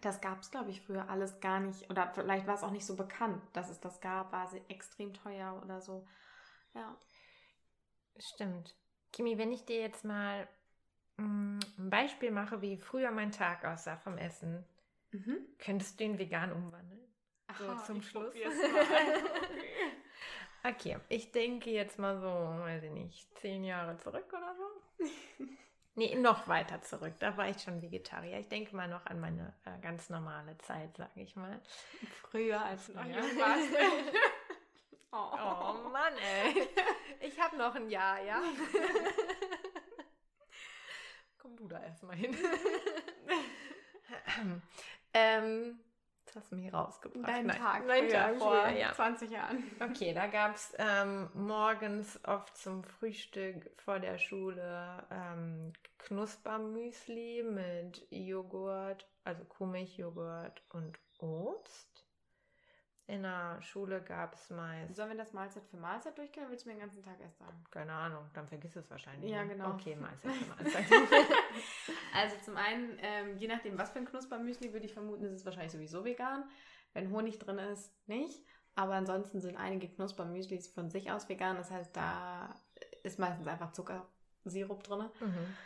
Das 0.00 0.20
gab 0.20 0.40
es, 0.40 0.50
glaube 0.52 0.70
ich, 0.70 0.80
früher 0.80 1.08
alles 1.10 1.40
gar 1.40 1.58
nicht. 1.58 1.90
Oder 1.90 2.12
vielleicht 2.14 2.46
war 2.46 2.54
es 2.54 2.62
auch 2.62 2.70
nicht 2.70 2.86
so 2.86 2.94
bekannt, 2.94 3.42
dass 3.52 3.68
es 3.68 3.80
das 3.80 4.00
gab. 4.00 4.30
War 4.32 4.46
sie 4.46 4.62
extrem 4.68 5.12
teuer 5.12 5.60
oder 5.64 5.80
so. 5.80 6.06
Ja. 6.74 6.96
Stimmt. 8.18 8.76
Kimi, 9.12 9.38
wenn 9.38 9.50
ich 9.50 9.64
dir 9.64 9.80
jetzt 9.80 10.04
mal 10.04 10.46
mm, 11.16 11.58
ein 11.78 11.90
Beispiel 11.90 12.30
mache, 12.30 12.62
wie 12.62 12.76
früher 12.76 13.10
mein 13.10 13.32
Tag 13.32 13.64
aussah 13.64 13.96
vom 13.96 14.18
Essen, 14.18 14.64
mhm. 15.10 15.38
könntest 15.58 15.98
du 15.98 16.04
ihn 16.04 16.18
vegan 16.18 16.52
umwandeln? 16.52 17.00
So 17.58 17.68
Aha, 17.68 17.84
zum 17.84 18.02
Schluss. 18.02 18.34
okay, 18.34 18.44
ich 21.08 21.32
denke 21.32 21.70
jetzt 21.70 21.98
mal 21.98 22.20
so, 22.20 22.26
weiß 22.26 22.82
ich 22.82 22.90
nicht, 22.90 23.38
zehn 23.38 23.64
Jahre 23.64 23.96
zurück 23.98 24.26
oder 24.32 24.54
so. 24.56 25.04
Nee, 25.98 26.14
noch 26.14 26.46
weiter 26.46 26.80
zurück. 26.80 27.14
Da 27.18 27.36
war 27.36 27.48
ich 27.48 27.60
schon 27.60 27.82
Vegetarier. 27.82 28.38
Ich 28.38 28.46
denke 28.46 28.76
mal 28.76 28.86
noch 28.86 29.04
an 29.06 29.18
meine 29.18 29.52
äh, 29.64 29.80
ganz 29.82 30.08
normale 30.10 30.56
Zeit, 30.58 30.96
sage 30.96 31.22
ich 31.22 31.34
mal. 31.34 31.60
Früher 32.22 32.64
als 32.64 32.88
noch 32.90 33.04
jung 33.04 33.16
warst. 33.16 33.74
oh. 35.10 35.32
oh 35.32 35.88
Mann, 35.88 36.12
ey. 36.18 36.68
Ich 37.26 37.40
habe 37.40 37.56
noch 37.56 37.74
ein 37.74 37.90
Jahr, 37.90 38.22
ja? 38.22 38.40
Komm 41.38 41.56
du 41.56 41.66
da 41.66 41.82
erstmal 41.82 42.14
hin. 42.14 42.36
ähm, 45.14 45.80
Du 46.48 46.56
mich 46.56 46.72
rausgebracht. 46.72 47.28
Dein 47.28 47.46
Nein. 47.46 47.56
Tag, 47.58 47.86
mein 47.86 48.08
Tag 48.08 48.36
vor 48.36 48.68
ja. 48.68 48.92
20 48.92 49.30
Jahren. 49.30 49.64
Okay, 49.80 50.12
da 50.14 50.26
gab 50.26 50.54
es 50.54 50.74
ähm, 50.78 51.28
morgens 51.34 52.18
oft 52.24 52.56
zum 52.56 52.84
Frühstück 52.84 53.70
vor 53.76 53.98
der 53.98 54.18
Schule 54.18 55.06
ähm, 55.10 55.72
Knuspermüsli 55.98 57.42
mit 57.42 58.06
Joghurt, 58.10 59.06
also 59.24 59.44
Kuhmilch, 59.44 59.98
Joghurt 59.98 60.62
und 60.72 60.98
Obst. 61.18 61.97
In 63.08 63.22
der 63.22 63.60
Schule 63.62 64.02
gab 64.02 64.34
es 64.34 64.50
meist. 64.50 64.94
Sollen 64.94 65.08
wir 65.08 65.16
das 65.16 65.32
Mahlzeit 65.32 65.66
für 65.66 65.78
Mahlzeit 65.78 66.18
durchgehen 66.18 66.42
oder 66.42 66.50
willst 66.50 66.66
du 66.66 66.68
mir 66.68 66.74
den 66.74 66.82
ganzen 66.82 67.02
Tag 67.02 67.18
erst 67.18 67.38
sagen? 67.38 67.64
Keine 67.70 67.92
Ahnung, 67.92 68.26
dann 68.34 68.46
vergiss 68.46 68.76
es 68.76 68.90
wahrscheinlich. 68.90 69.30
Ja, 69.30 69.44
genau. 69.44 69.70
Okay, 69.70 69.96
Mahlzeit 69.96 70.30
für 70.30 70.46
Mahlzeit. 70.62 70.84
also 72.14 72.36
zum 72.44 72.58
einen, 72.58 72.98
ähm, 73.00 73.38
je 73.38 73.48
nachdem, 73.48 73.78
was 73.78 73.88
für 73.90 74.00
ein 74.00 74.04
Knuspermüsli, 74.04 74.74
würde 74.74 74.84
ich 74.84 74.92
vermuten, 74.92 75.24
ist 75.24 75.32
es 75.32 75.46
wahrscheinlich 75.46 75.72
sowieso 75.72 76.04
vegan. 76.04 76.44
Wenn 76.92 77.10
Honig 77.10 77.38
drin 77.38 77.58
ist, 77.58 77.90
nicht. 78.06 78.44
Aber 78.74 78.92
ansonsten 78.92 79.40
sind 79.40 79.56
einige 79.56 79.88
Knuspermüslis 79.88 80.68
von 80.68 80.90
sich 80.90 81.10
aus 81.10 81.30
vegan. 81.30 81.56
Das 81.56 81.70
heißt, 81.70 81.96
da 81.96 82.54
ist 83.04 83.18
meistens 83.18 83.46
einfach 83.46 83.72
Zuckersirup 83.72 84.84
drin. 84.84 85.08
Mhm. 85.20 85.56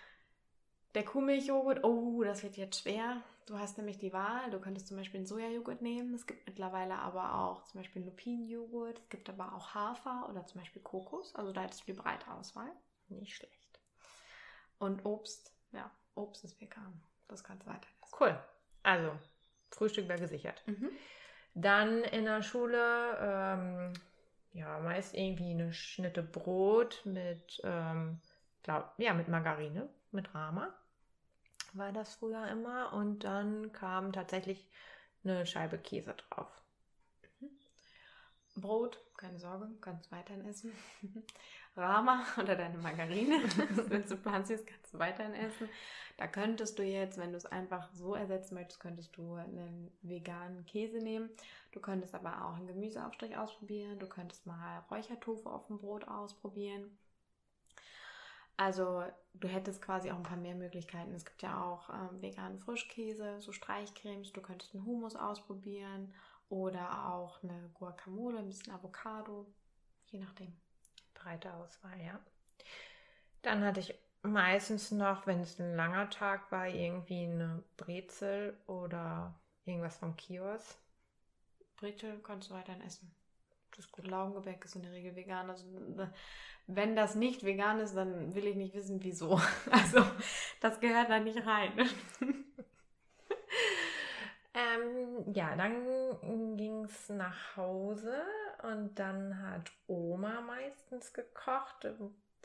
Der 0.95 1.05
Kuhmilchjoghurt, 1.05 1.83
oh, 1.83 2.23
das 2.23 2.45
wird 2.45 2.57
jetzt 2.57 2.83
schwer. 2.83 3.21
Du 3.47 3.59
hast 3.59 3.77
nämlich 3.77 3.99
die 3.99 4.13
Wahl. 4.13 4.51
Du 4.51 4.61
könntest 4.61 4.87
zum 4.87 4.97
Beispiel 4.97 5.19
einen 5.19 5.27
Sojajoghurt 5.27 5.83
nehmen. 5.83 6.15
Es 6.15 6.27
gibt 6.27 6.47
mittlerweile 6.47 6.95
aber 6.95 7.35
auch 7.35 7.65
zum 7.65 7.81
Beispiel 7.81 8.03
Lupinenjoghurt. 8.05 8.99
Es 8.99 9.09
gibt 9.09 9.29
aber 9.29 9.55
auch 9.55 9.75
Hafer 9.75 10.29
oder 10.31 10.47
zum 10.47 10.61
Beispiel 10.61 10.83
Kokos. 10.83 11.35
Also 11.35 11.53
da 11.53 11.63
hättest 11.63 11.83
du 11.83 11.87
die 11.87 11.99
breite 11.99 12.31
Auswahl. 12.33 12.71
Nicht 13.09 13.35
schlecht. 13.35 13.81
Und 14.79 15.05
Obst, 15.05 15.53
ja, 15.73 15.91
Obst 16.15 16.45
ist 16.45 16.61
vegan. 16.61 17.03
Das 17.29 17.43
kannst 17.43 17.67
du 17.67 17.71
weiter 17.71 17.87
essen. 18.01 18.15
Cool. 18.21 18.39
Also, 18.83 19.13
Frühstück 19.71 20.09
wäre 20.09 20.21
gesichert. 20.21 20.63
Mhm. 20.67 20.91
Dann 21.55 22.05
in 22.05 22.25
der 22.25 22.43
Schule, 22.43 23.19
ähm, 23.21 23.93
ja, 24.53 24.79
meist 24.81 25.15
irgendwie 25.15 25.51
eine 25.51 25.73
Schnitte 25.73 26.23
Brot 26.23 27.03
mit, 27.05 27.61
ähm, 27.65 28.21
glaub, 28.63 28.93
ja, 28.99 29.15
mit 29.15 29.29
Margarine, 29.29 29.89
mit 30.11 30.35
Rama 30.35 30.73
war 31.75 31.93
das 31.93 32.15
früher 32.15 32.49
immer. 32.49 32.93
Und 32.93 33.25
dann 33.25 33.73
kam 33.73 34.13
tatsächlich 34.13 34.67
eine 35.25 35.47
Scheibe 35.47 35.79
Käse 35.79 36.15
drauf. 36.15 36.49
Mhm. 37.41 37.51
Brot, 38.57 38.99
keine 39.17 39.39
Sorge, 39.39 39.69
kannst 39.81 40.11
weiterhin 40.13 40.45
essen. 40.47 40.73
Rama 41.77 42.27
oder 42.39 42.55
deine 42.55 42.77
Margarine, 42.79 43.43
wenn 43.89 44.07
du 44.07 44.17
pflanzlich 44.17 44.67
kannst 44.67 44.93
du 44.93 44.99
weiterhin 44.99 45.35
essen. 45.35 45.69
Da 46.19 46.27
könntest 46.27 46.79
du 46.79 46.83
jetzt, 46.83 47.17
wenn 47.19 47.31
du 47.33 47.39
es 47.39 47.47
einfach 47.47 47.91
so 47.95 48.15
ersetzen 48.15 48.55
möchtest, 48.55 48.81
könntest 48.81 49.17
du 49.17 49.35
einen 49.35 49.91
veganen 50.03 50.67
Käse 50.67 50.99
nehmen. 50.99 51.31
Du 51.73 51.81
könntest 51.81 52.15
aber 52.15 52.45
auch 52.45 52.57
einen 52.57 52.67
Gemüseaufstrich 52.67 53.37
ausprobieren. 53.39 53.99
Du 53.99 54.07
könntest 54.07 54.47
mal 54.47 54.81
Räuchertofu 54.91 55.49
auf 55.49 55.67
dem 55.69 55.79
Brot 55.79 56.07
ausprobieren. 56.07 56.99
Also 58.57 59.05
du 59.35 59.49
hättest 59.49 59.83
quasi 59.83 60.11
auch 60.11 60.17
ein 60.17 60.23
paar 60.23 60.37
mehr 60.37 60.55
Möglichkeiten. 60.55 61.15
Es 61.15 61.25
gibt 61.25 61.43
ja 61.43 61.63
auch 61.63 61.89
ähm, 61.91 62.21
veganen 62.21 62.59
Frischkäse, 62.59 63.41
so 63.41 63.53
Streichcremes. 63.53 64.33
Du 64.33 64.41
könntest 64.41 64.75
einen 64.75 64.85
Hummus 64.85 65.17
ausprobieren 65.17 66.15
oder 66.49 67.09
auch 67.13 67.43
eine 67.43 67.71
Guacamole, 67.75 68.39
ein 68.39 68.49
bisschen 68.49 68.75
Avocado, 68.75 69.47
je 70.07 70.21
nachdem. 70.21 70.55
Breite 71.15 71.53
Auswahl, 71.55 72.01
ja. 72.01 72.21
Dann 73.43 73.65
hatte 73.65 73.81
ich 73.81 73.95
meistens 74.23 74.91
noch, 74.91 75.27
wenn 75.27 75.41
es 75.41 75.59
ein 75.59 75.75
langer 75.75 76.11
Tag 76.11 76.53
war, 76.53 76.69
irgendwie 76.69 77.25
eine 77.25 77.63
Brezel 77.77 78.57
oder 78.67 79.35
irgendwas 79.65 79.97
vom 79.97 80.17
Kiosk. 80.17 80.77
Brezel 81.77 82.21
kannst 82.23 82.51
du 82.51 82.55
weiterhin 82.55 82.83
essen. 82.83 83.13
Das 83.77 83.91
gut. 83.91 84.07
Laugengebäck 84.07 84.65
ist 84.65 84.77
in 84.77 84.83
der 84.83 84.93
Regel 84.93 85.17
vegan. 85.17 85.49
Also 85.49 85.67
wenn 86.67 86.97
das 86.97 87.15
nicht 87.15 87.45
vegan 87.45 87.81
ist, 87.81 87.97
dann 87.97 88.35
will 88.35 88.47
ich 88.47 88.57
nicht 88.57 88.75
wissen, 88.75 89.03
wieso. 89.03 89.41
Also, 89.71 90.05
das 90.61 90.81
gehört 90.81 91.11
da 91.11 91.19
nicht 91.19 91.47
rein. 91.47 91.73
ähm, 94.55 95.33
ja, 95.35 95.57
dann 95.57 96.57
ging 96.57 96.85
es 96.85 97.09
nach 97.09 97.57
Hause 97.57 98.23
und 98.63 98.99
dann 98.99 99.43
hat 99.43 99.71
Oma 99.87 100.41
meistens 100.41 101.13
gekocht. 101.13 101.87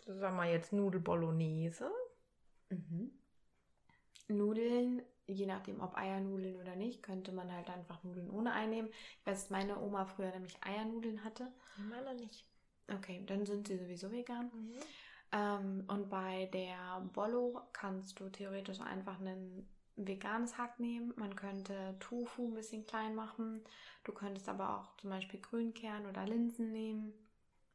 Sagen 0.06 0.38
wir 0.38 0.46
jetzt 0.46 0.74
Nudel 0.74 1.02
Bolognese. 1.02 1.92
Mhm. 2.70 3.12
Nudeln, 4.30 5.02
je 5.26 5.46
nachdem 5.46 5.80
ob 5.82 5.96
Eiernudeln 5.96 6.60
oder 6.60 6.76
nicht, 6.76 7.02
könnte 7.02 7.32
man 7.32 7.52
halt 7.52 7.70
einfach 7.70 8.04
Nudeln 8.04 8.30
ohne 8.30 8.52
einnehmen. 8.52 8.90
Ich 8.92 9.26
weiß, 9.26 9.50
meine 9.50 9.80
Oma 9.80 10.06
früher 10.06 10.32
nämlich 10.32 10.58
Eiernudeln 10.64 11.24
hatte. 11.24 11.52
Meine 11.78 12.16
nicht. 12.16 12.46
Okay, 12.94 13.24
dann 13.26 13.46
sind 13.46 13.68
sie 13.68 13.78
sowieso 13.78 14.12
vegan. 14.12 14.52
Mhm. 14.54 14.74
Ähm, 15.32 15.84
und 15.88 16.10
bei 16.10 16.46
der 16.54 17.02
Bollo 17.14 17.62
kannst 17.74 18.20
du 18.20 18.30
theoretisch 18.30 18.80
einfach 18.80 19.20
ein 19.20 19.68
veganes 19.98 20.58
Hack 20.58 20.80
nehmen. 20.80 21.14
Man 21.18 21.36
könnte 21.36 21.96
Tofu 22.00 22.48
ein 22.48 22.54
bisschen 22.54 22.86
klein 22.86 23.16
machen. 23.16 23.64
Du 24.04 24.14
könntest 24.14 24.48
aber 24.48 24.78
auch 24.78 24.96
zum 24.98 25.10
Beispiel 25.10 25.42
Grünkern 25.42 26.06
oder 26.06 26.26
Linsen 26.26 26.72
nehmen. 26.72 27.14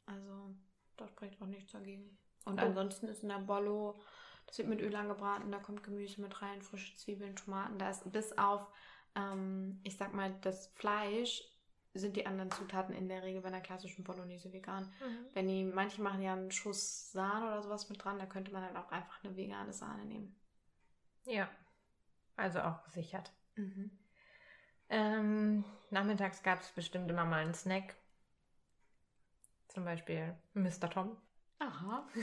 Also, 0.06 0.54
da 0.96 1.06
spricht 1.08 1.40
auch 1.42 1.46
nichts 1.46 1.72
dagegen. 1.72 2.16
Und 2.44 2.60
oh. 2.60 2.64
ansonsten 2.64 3.08
ist 3.08 3.22
in 3.22 3.28
der 3.28 3.38
Bollo, 3.38 4.00
das 4.46 4.58
wird 4.58 4.68
mit 4.68 4.80
Öl 4.80 4.94
angebraten, 4.96 5.52
da 5.52 5.58
kommt 5.58 5.84
Gemüse 5.84 6.20
mit 6.20 6.40
rein, 6.42 6.62
frische 6.62 6.96
Zwiebeln, 6.96 7.36
Tomaten. 7.36 7.78
Da 7.78 7.90
ist 7.90 8.10
bis 8.10 8.36
auf, 8.38 8.66
ähm, 9.14 9.80
ich 9.84 9.96
sag 9.96 10.14
mal, 10.14 10.34
das 10.40 10.68
Fleisch 10.68 11.44
sind 11.94 12.16
die 12.16 12.26
anderen 12.26 12.50
Zutaten 12.50 12.94
in 12.94 13.08
der 13.08 13.22
Regel 13.22 13.42
bei 13.42 13.48
einer 13.48 13.60
klassischen 13.60 14.04
Bolognese 14.04 14.52
vegan. 14.52 14.84
Mhm. 15.00 15.26
Wenn 15.34 15.48
die, 15.48 15.64
manche 15.64 16.00
machen 16.00 16.22
ja 16.22 16.32
einen 16.32 16.50
Schuss 16.50 17.12
Sahne 17.12 17.46
oder 17.46 17.62
sowas 17.62 17.88
mit 17.90 18.02
dran, 18.02 18.18
da 18.18 18.26
könnte 18.26 18.52
man 18.52 18.62
halt 18.62 18.76
auch 18.76 18.90
einfach 18.90 19.22
eine 19.22 19.36
vegane 19.36 19.72
Sahne 19.72 20.04
nehmen. 20.04 20.34
Ja, 21.24 21.48
also 22.36 22.60
auch 22.60 22.82
gesichert. 22.84 23.32
Mhm. 23.56 23.90
Ähm, 24.88 25.64
nachmittags 25.90 26.42
gab 26.42 26.60
es 26.60 26.70
bestimmt 26.70 27.10
immer 27.10 27.24
mal 27.24 27.42
einen 27.42 27.54
Snack. 27.54 27.94
Zum 29.68 29.84
Beispiel 29.84 30.34
Mr. 30.54 30.90
Tom. 30.90 31.16
Aha. 31.58 32.08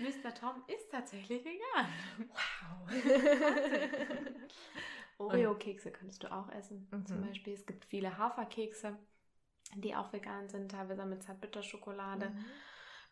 Mr. 0.00 0.34
Tom 0.34 0.62
ist 0.66 0.90
tatsächlich 0.90 1.44
vegan. 1.44 1.86
Wow. 2.18 2.90
Oreo-Kekse 5.18 5.90
könntest 5.90 6.22
du 6.22 6.32
auch 6.32 6.50
essen, 6.50 6.88
mhm. 6.90 7.06
zum 7.06 7.26
Beispiel. 7.26 7.54
Es 7.54 7.66
gibt 7.66 7.84
viele 7.84 8.18
Haferkekse, 8.18 8.96
die 9.76 9.94
auch 9.94 10.12
vegan 10.12 10.48
sind, 10.48 10.70
teilweise 10.70 11.04
mit 11.06 11.22
Zartbitterschokolade. 11.22 12.30
Mhm. 12.30 12.44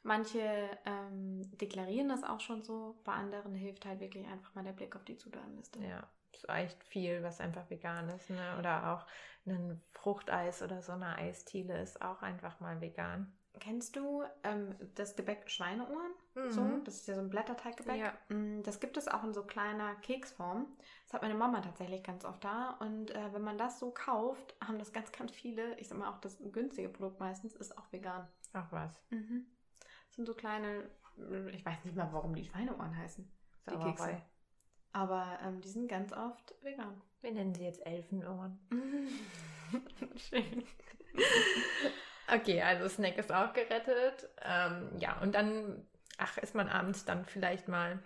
Manche 0.05 0.69
ähm, 0.85 1.43
deklarieren 1.59 2.09
das 2.09 2.25
auch 2.25 2.41
schon 2.41 2.63
so, 2.63 3.01
bei 3.05 3.13
anderen 3.13 3.55
hilft 3.55 3.87
halt 3.87 4.01
wirklich 4.01 4.27
einfach 4.27 4.53
mal 4.55 4.65
der 4.65 4.73
Blick 4.73 4.97
auf 4.97 5.05
die 5.05 5.17
Zutatenliste. 5.17 5.79
Ja, 5.81 6.09
ist 6.33 6.49
echt 6.49 6.83
viel, 6.85 7.23
was 7.23 7.41
einfach 7.41 7.71
vegan 7.71 8.09
ist. 8.09 8.29
Ne? 8.31 8.57
Oder 8.59 8.93
auch 8.93 9.07
ein 9.47 9.81
Fruchteis 9.93 10.63
oder 10.63 10.83
so 10.83 10.93
eine 10.93 11.17
Eistiele 11.17 11.81
ist 11.81 12.03
auch 12.03 12.23
einfach 12.23 12.59
mal 12.59 12.81
vegan. 12.81 13.33
Kennst 13.61 13.97
du 13.97 14.25
ähm, 14.43 14.75
das 14.95 15.15
Gebäck 15.15 15.49
Schweineohren? 15.49 16.13
Mhm. 16.35 16.51
So, 16.51 16.79
das 16.85 16.97
ist 16.97 17.09
ja 17.09 17.15
so 17.15 17.21
ein 17.21 17.29
Blätterteiggebäck. 17.31 18.01
Ja. 18.01 18.13
Mm, 18.35 18.63
Das 18.63 18.81
gibt 18.81 18.97
es 18.97 19.07
auch 19.09 19.23
in 19.25 19.35
so 19.35 19.43
kleiner 19.45 19.95
Keksform. 19.97 20.67
Das 21.05 21.15
hat 21.15 21.23
meine 21.23 21.35
Mama 21.35 21.61
tatsächlich 21.61 22.03
ganz 22.03 22.25
oft 22.25 22.43
da. 22.43 22.71
Und 22.81 23.11
äh, 23.11 23.33
wenn 23.33 23.43
man 23.43 23.59
das 23.59 23.79
so 23.79 23.91
kauft, 23.91 24.55
haben 24.67 24.79
das 24.79 24.93
ganz, 24.93 25.13
ganz 25.13 25.31
viele. 25.33 25.79
Ich 25.79 25.89
sag 25.89 25.99
mal 25.99 26.11
auch 26.11 26.19
das 26.21 26.39
günstige 26.53 26.89
Produkt 26.89 27.21
meistens 27.21 27.55
ist 27.55 27.77
auch 27.77 27.93
vegan. 27.93 28.27
Ach 28.55 28.67
was. 28.73 28.99
Mhm. 29.11 29.47
Das 30.09 30.17
sind 30.17 30.27
so 30.27 30.35
kleine, 30.35 30.89
ich 31.53 31.65
weiß 31.65 31.85
nicht 31.85 31.97
mal, 31.97 32.09
warum 32.13 32.35
die 32.35 32.45
Schweineohren 32.45 32.97
heißen. 32.97 33.31
Die 33.69 33.71
Sauerei. 33.75 33.91
Kekse. 33.91 34.23
Aber 34.95 35.39
ähm, 35.43 35.61
die 35.61 35.69
sind 35.69 35.89
ganz 35.89 36.13
oft 36.13 36.55
vegan. 36.63 37.01
Wir 37.23 37.33
nennen 37.33 37.55
sie 37.55 37.65
jetzt 37.65 37.85
Elfenohren. 37.87 38.59
Schön. 40.17 40.65
Okay, 42.33 42.63
also 42.63 42.89
Snack 42.89 43.17
ist 43.19 43.33
auch 43.33 43.53
gerettet. 43.53 44.29
Ähm, 44.43 44.91
ja, 44.99 45.19
und 45.21 45.35
dann, 45.35 45.87
ach, 46.23 46.39
ist 46.39 46.55
man 46.55 46.69
abends 46.69 47.05
dann 47.05 47.25
vielleicht 47.25 47.69
mal 47.69 47.99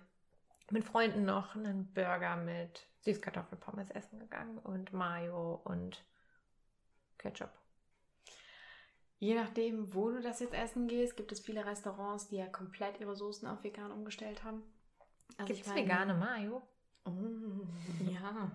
mit 0.70 0.85
Freunden 0.85 1.24
noch 1.24 1.55
einen 1.55 1.92
Burger 1.92 2.37
mit 2.37 2.87
Süßkartoffelpommes 3.02 3.90
essen 3.90 4.18
gegangen 4.18 4.59
und 4.59 4.92
Mayo 4.92 5.61
und 5.64 6.02
Ketchup. 7.18 7.52
Je 9.18 9.35
nachdem, 9.35 9.94
wo 9.94 10.11
du 10.11 10.20
das 10.20 10.40
jetzt 10.40 10.55
essen 10.55 10.88
gehst, 10.88 11.16
gibt 11.16 11.33
es 11.33 11.40
viele 11.40 11.64
Restaurants, 11.64 12.29
die 12.29 12.37
ja 12.37 12.46
komplett 12.46 13.00
ihre 13.00 13.16
Soßen 13.16 13.46
auf 13.48 13.62
vegan 13.64 13.92
umgestellt 13.92 14.44
haben. 14.44 14.62
Also 15.38 15.52
Gibt 15.52 15.61
ich 15.61 15.66
es 15.66 15.74
vegane 15.74 16.14
Mayo? 16.14 16.62
Oh, 17.05 17.11
ja, 18.11 18.50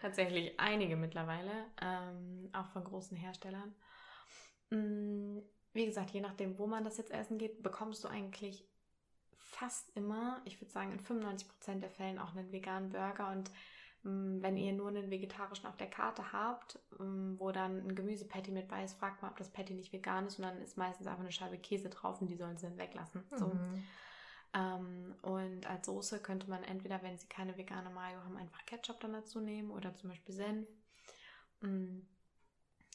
tatsächlich 0.00 0.58
einige 0.58 0.96
mittlerweile, 0.96 1.66
ähm, 1.82 2.48
auch 2.52 2.68
von 2.68 2.84
großen 2.84 3.16
Herstellern. 3.16 3.74
Wie 5.72 5.86
gesagt, 5.86 6.10
je 6.10 6.20
nachdem, 6.20 6.58
wo 6.58 6.66
man 6.66 6.84
das 6.84 6.96
jetzt 6.96 7.12
essen 7.12 7.38
geht, 7.38 7.62
bekommst 7.62 8.02
du 8.04 8.08
eigentlich 8.08 8.66
fast 9.32 9.94
immer, 9.96 10.40
ich 10.44 10.60
würde 10.60 10.72
sagen 10.72 10.92
in 10.92 11.00
95% 11.00 11.80
der 11.80 11.90
Fällen 11.90 12.18
auch 12.18 12.34
einen 12.34 12.50
veganen 12.50 12.90
Burger 12.90 13.30
und 13.30 13.50
mm, 14.02 14.42
wenn 14.42 14.56
ihr 14.56 14.72
nur 14.72 14.88
einen 14.88 15.10
vegetarischen 15.10 15.66
auf 15.66 15.76
der 15.76 15.90
Karte 15.90 16.32
habt, 16.32 16.78
mm, 16.98 17.34
wo 17.38 17.52
dann 17.52 17.86
ein 17.86 17.94
Gemüsepatty 17.94 18.50
mit 18.50 18.68
bei 18.68 18.84
ist, 18.84 18.98
fragt 18.98 19.22
mal, 19.22 19.28
ob 19.30 19.36
das 19.36 19.50
Patty 19.50 19.74
nicht 19.74 19.92
vegan 19.92 20.26
ist 20.26 20.38
und 20.38 20.44
dann 20.44 20.60
ist 20.60 20.76
meistens 20.76 21.06
einfach 21.06 21.20
eine 21.20 21.32
Scheibe 21.32 21.58
Käse 21.58 21.90
drauf 21.90 22.20
und 22.20 22.28
die 22.28 22.36
sollen 22.36 22.56
sie 22.56 22.66
dann 22.66 22.78
weglassen. 22.78 23.24
So. 23.36 23.48
Mhm. 23.48 23.84
Ähm, 24.52 25.14
und 25.22 25.66
als 25.66 25.86
Soße 25.86 26.20
könnte 26.20 26.48
man 26.48 26.64
entweder, 26.64 27.02
wenn 27.02 27.18
sie 27.18 27.28
keine 27.28 27.56
vegane 27.56 27.90
Mayo 27.90 28.18
haben, 28.24 28.36
einfach 28.36 28.64
Ketchup 28.66 29.00
dann 29.00 29.12
dazu 29.12 29.40
nehmen 29.40 29.70
oder 29.70 29.94
zum 29.94 30.10
Beispiel 30.10 30.34
Senf. 30.34 30.68
Mm, 31.60 32.00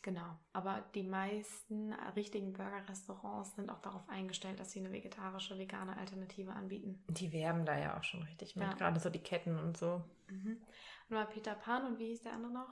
genau. 0.05 0.37
Aber 0.53 0.85
die 0.93 1.03
meisten 1.03 1.91
richtigen 2.15 2.53
Burger-Restaurants 2.53 3.55
sind 3.55 3.69
auch 3.71 3.79
darauf 3.81 4.07
eingestellt, 4.07 4.59
dass 4.59 4.71
sie 4.71 4.79
eine 4.79 4.91
vegetarische, 4.93 5.57
vegane 5.57 5.97
Alternative 5.97 6.53
anbieten. 6.53 7.03
Die 7.09 7.33
werben 7.33 7.65
da 7.65 7.77
ja 7.77 7.97
auch 7.97 8.03
schon 8.03 8.21
richtig 8.21 8.55
mit, 8.55 8.67
Ja. 8.67 8.73
gerade 8.75 8.99
so 8.99 9.09
die 9.09 9.19
Ketten 9.23 9.57
und 9.59 9.75
so. 9.75 10.03
Mhm. 10.29 10.61
Und 11.09 11.15
mal 11.15 11.25
Peter 11.25 11.55
Pan 11.55 11.85
und 11.87 11.97
wie 11.99 12.07
hieß 12.09 12.21
der 12.21 12.33
andere 12.33 12.53
noch? 12.53 12.69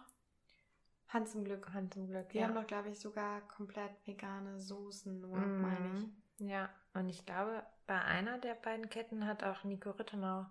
Hans 1.10 1.36
im 1.36 1.43
Glück. 1.43 1.74
Hand 1.74 1.93
zum 1.93 2.08
Glück. 2.08 2.30
Die 2.30 2.43
haben 2.43 2.56
doch, 2.56 2.65
glaube 2.67 2.89
ich, 2.89 3.00
sogar 3.00 3.41
komplett 3.48 3.91
vegane 4.08 4.60
Soßen 4.60 5.19
nur, 5.19 5.38
Mhm. 5.38 5.62
meine 5.62 5.93
ich. 6.39 6.48
Ja, 6.48 6.69
und 6.93 7.10
ich 7.10 7.26
glaube, 7.26 7.63
bei 7.88 8.00
einer 8.02 8.38
der 8.38 8.54
beiden 8.56 8.89
Ketten 8.89 9.26
hat 9.28 9.43
auch 9.43 9.63
Nico 9.63 9.91
Rittenau 9.91 10.46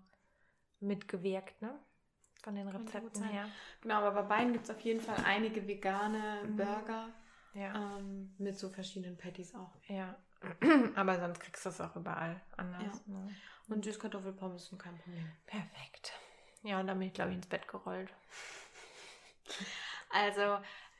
mitgewirkt, 0.79 1.61
ne? 1.61 1.77
Von 2.43 2.55
den 2.55 2.67
Rezepten 2.67 3.23
her. 3.23 3.47
Genau, 3.81 3.95
aber 3.95 4.11
bei 4.23 4.35
beiden 4.37 4.53
gibt 4.53 4.65
es 4.65 4.69
auf 4.71 4.79
jeden 4.81 4.99
Fall 5.01 5.15
einige 5.25 5.65
vegane 5.67 6.41
Mhm. 6.43 6.57
Burger. 6.57 7.09
Ja. 7.53 7.97
Ähm, 7.97 8.33
mit 8.37 8.57
so 8.57 8.69
verschiedenen 8.69 9.17
Patties 9.17 9.53
auch. 9.55 9.71
Ja. 9.87 10.15
Aber 10.95 11.19
sonst 11.19 11.39
kriegst 11.39 11.63
du 11.65 11.69
es 11.69 11.79
auch 11.79 11.95
überall 11.95 12.41
anders. 12.57 13.05
Ne? 13.07 13.29
Und 13.69 13.85
Süßkartoffelpommes 13.85 14.67
sind 14.67 14.81
kein 14.81 14.97
Problem. 14.97 15.31
Perfekt. 15.45 16.11
Ja, 16.63 16.79
und 16.79 16.87
dann 16.87 16.99
bin 16.99 17.07
ich, 17.07 17.13
glaube 17.13 17.29
ich, 17.31 17.37
ins 17.37 17.47
Bett 17.47 17.67
gerollt. 17.67 18.09
Also, 20.09 20.57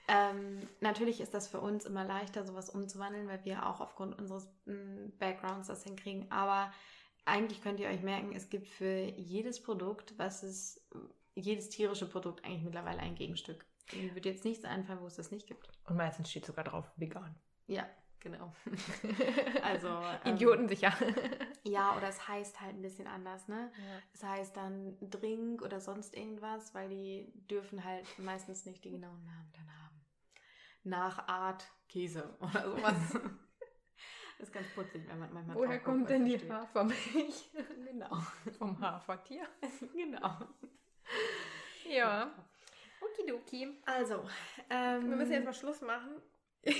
ähm, 0.07 0.67
natürlich 0.81 1.21
ist 1.21 1.33
das 1.33 1.47
für 1.47 1.61
uns 1.61 1.85
immer 1.85 2.03
leichter, 2.03 2.45
sowas 2.45 2.69
umzuwandeln, 2.69 3.27
weil 3.27 3.45
wir 3.45 3.67
auch 3.67 3.79
aufgrund 3.79 4.17
unseres 4.17 4.47
m, 4.65 5.13
Backgrounds 5.19 5.67
das 5.67 5.83
hinkriegen. 5.83 6.31
Aber 6.31 6.73
eigentlich 7.25 7.61
könnt 7.61 7.79
ihr 7.79 7.89
euch 7.89 8.01
merken, 8.01 8.33
es 8.35 8.49
gibt 8.49 8.67
für 8.67 8.97
jedes 9.15 9.61
Produkt, 9.61 10.17
was 10.17 10.43
es, 10.43 10.83
jedes 11.35 11.69
tierische 11.69 12.07
Produkt 12.09 12.43
eigentlich 12.45 12.63
mittlerweile 12.63 12.99
ein 12.99 13.15
Gegenstück. 13.15 13.65
Mir 13.93 14.13
wird 14.15 14.25
jetzt 14.25 14.45
nichts 14.45 14.63
einfallen, 14.65 15.01
wo 15.01 15.07
es 15.07 15.15
das 15.15 15.31
nicht 15.31 15.47
gibt. 15.47 15.69
Und 15.85 15.97
meistens 15.97 16.29
steht 16.29 16.45
sogar 16.45 16.63
drauf 16.63 16.89
vegan. 16.95 17.35
Ja, 17.67 17.87
genau. 18.19 18.53
Also, 19.63 19.87
ähm, 20.25 20.35
Idioten 20.35 20.67
sicher. 20.67 20.93
Ja, 21.63 21.95
oder 21.97 22.09
es 22.09 22.27
heißt 22.27 22.59
halt 22.61 22.75
ein 22.75 22.81
bisschen 22.81 23.07
anders, 23.07 23.47
ne? 23.47 23.71
ja. 23.77 23.99
Es 24.13 24.23
heißt 24.23 24.55
dann 24.55 24.97
Drink 25.01 25.61
oder 25.61 25.79
sonst 25.79 26.15
irgendwas, 26.15 26.73
weil 26.73 26.89
die 26.89 27.31
dürfen 27.49 27.83
halt 27.83 28.05
meistens 28.19 28.65
nicht 28.65 28.83
die 28.83 28.91
genauen 28.91 29.23
Namen 29.23 29.51
dann 29.53 29.71
haben. 29.83 30.05
Nach 30.83 31.27
Art 31.27 31.65
Käse 31.87 32.35
oder 32.39 32.71
sowas. 32.71 32.95
das 33.13 33.21
ist 34.39 34.53
ganz 34.53 34.67
putzig, 34.75 35.07
wenn 35.07 35.19
man 35.19 35.33
manchmal 35.33 35.55
Woher 35.55 35.79
kommt 35.79 36.09
denn 36.09 36.25
die 36.25 36.37
steht. 36.37 36.51
Hafermilch? 36.51 37.51
Genau. 37.85 38.17
Vom 38.57 38.79
Hafertier. 38.81 39.47
genau. 39.93 40.35
Ja. 41.85 42.31
Okidoki. 43.01 43.77
Also, 43.85 44.23
ähm, 44.69 45.09
Wir 45.09 45.17
müssen 45.17 45.33
jetzt 45.33 45.45
mal 45.45 45.53
Schluss 45.53 45.81
machen. 45.81 46.21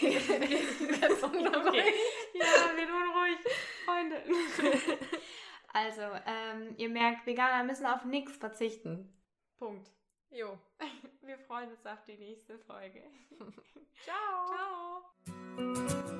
Okay. 1.66 1.94
Ja, 2.34 2.76
wird 2.76 2.90
unruhig, 2.90 3.38
Freunde. 3.86 4.22
also, 5.74 6.02
ähm, 6.26 6.76
ihr 6.78 6.90
merkt, 6.90 7.26
Veganer 7.26 7.64
müssen 7.64 7.86
auf 7.86 8.06
nichts 8.06 8.38
verzichten. 8.38 9.12
Punkt. 9.58 9.90
Jo. 10.30 10.58
Wir 11.22 11.38
freuen 11.40 11.72
uns 11.72 11.86
auf 11.86 12.04
die 12.06 12.18
nächste 12.18 12.60
Folge. 12.60 13.04
Ciao. 14.04 15.04
Ciao. 15.26 16.20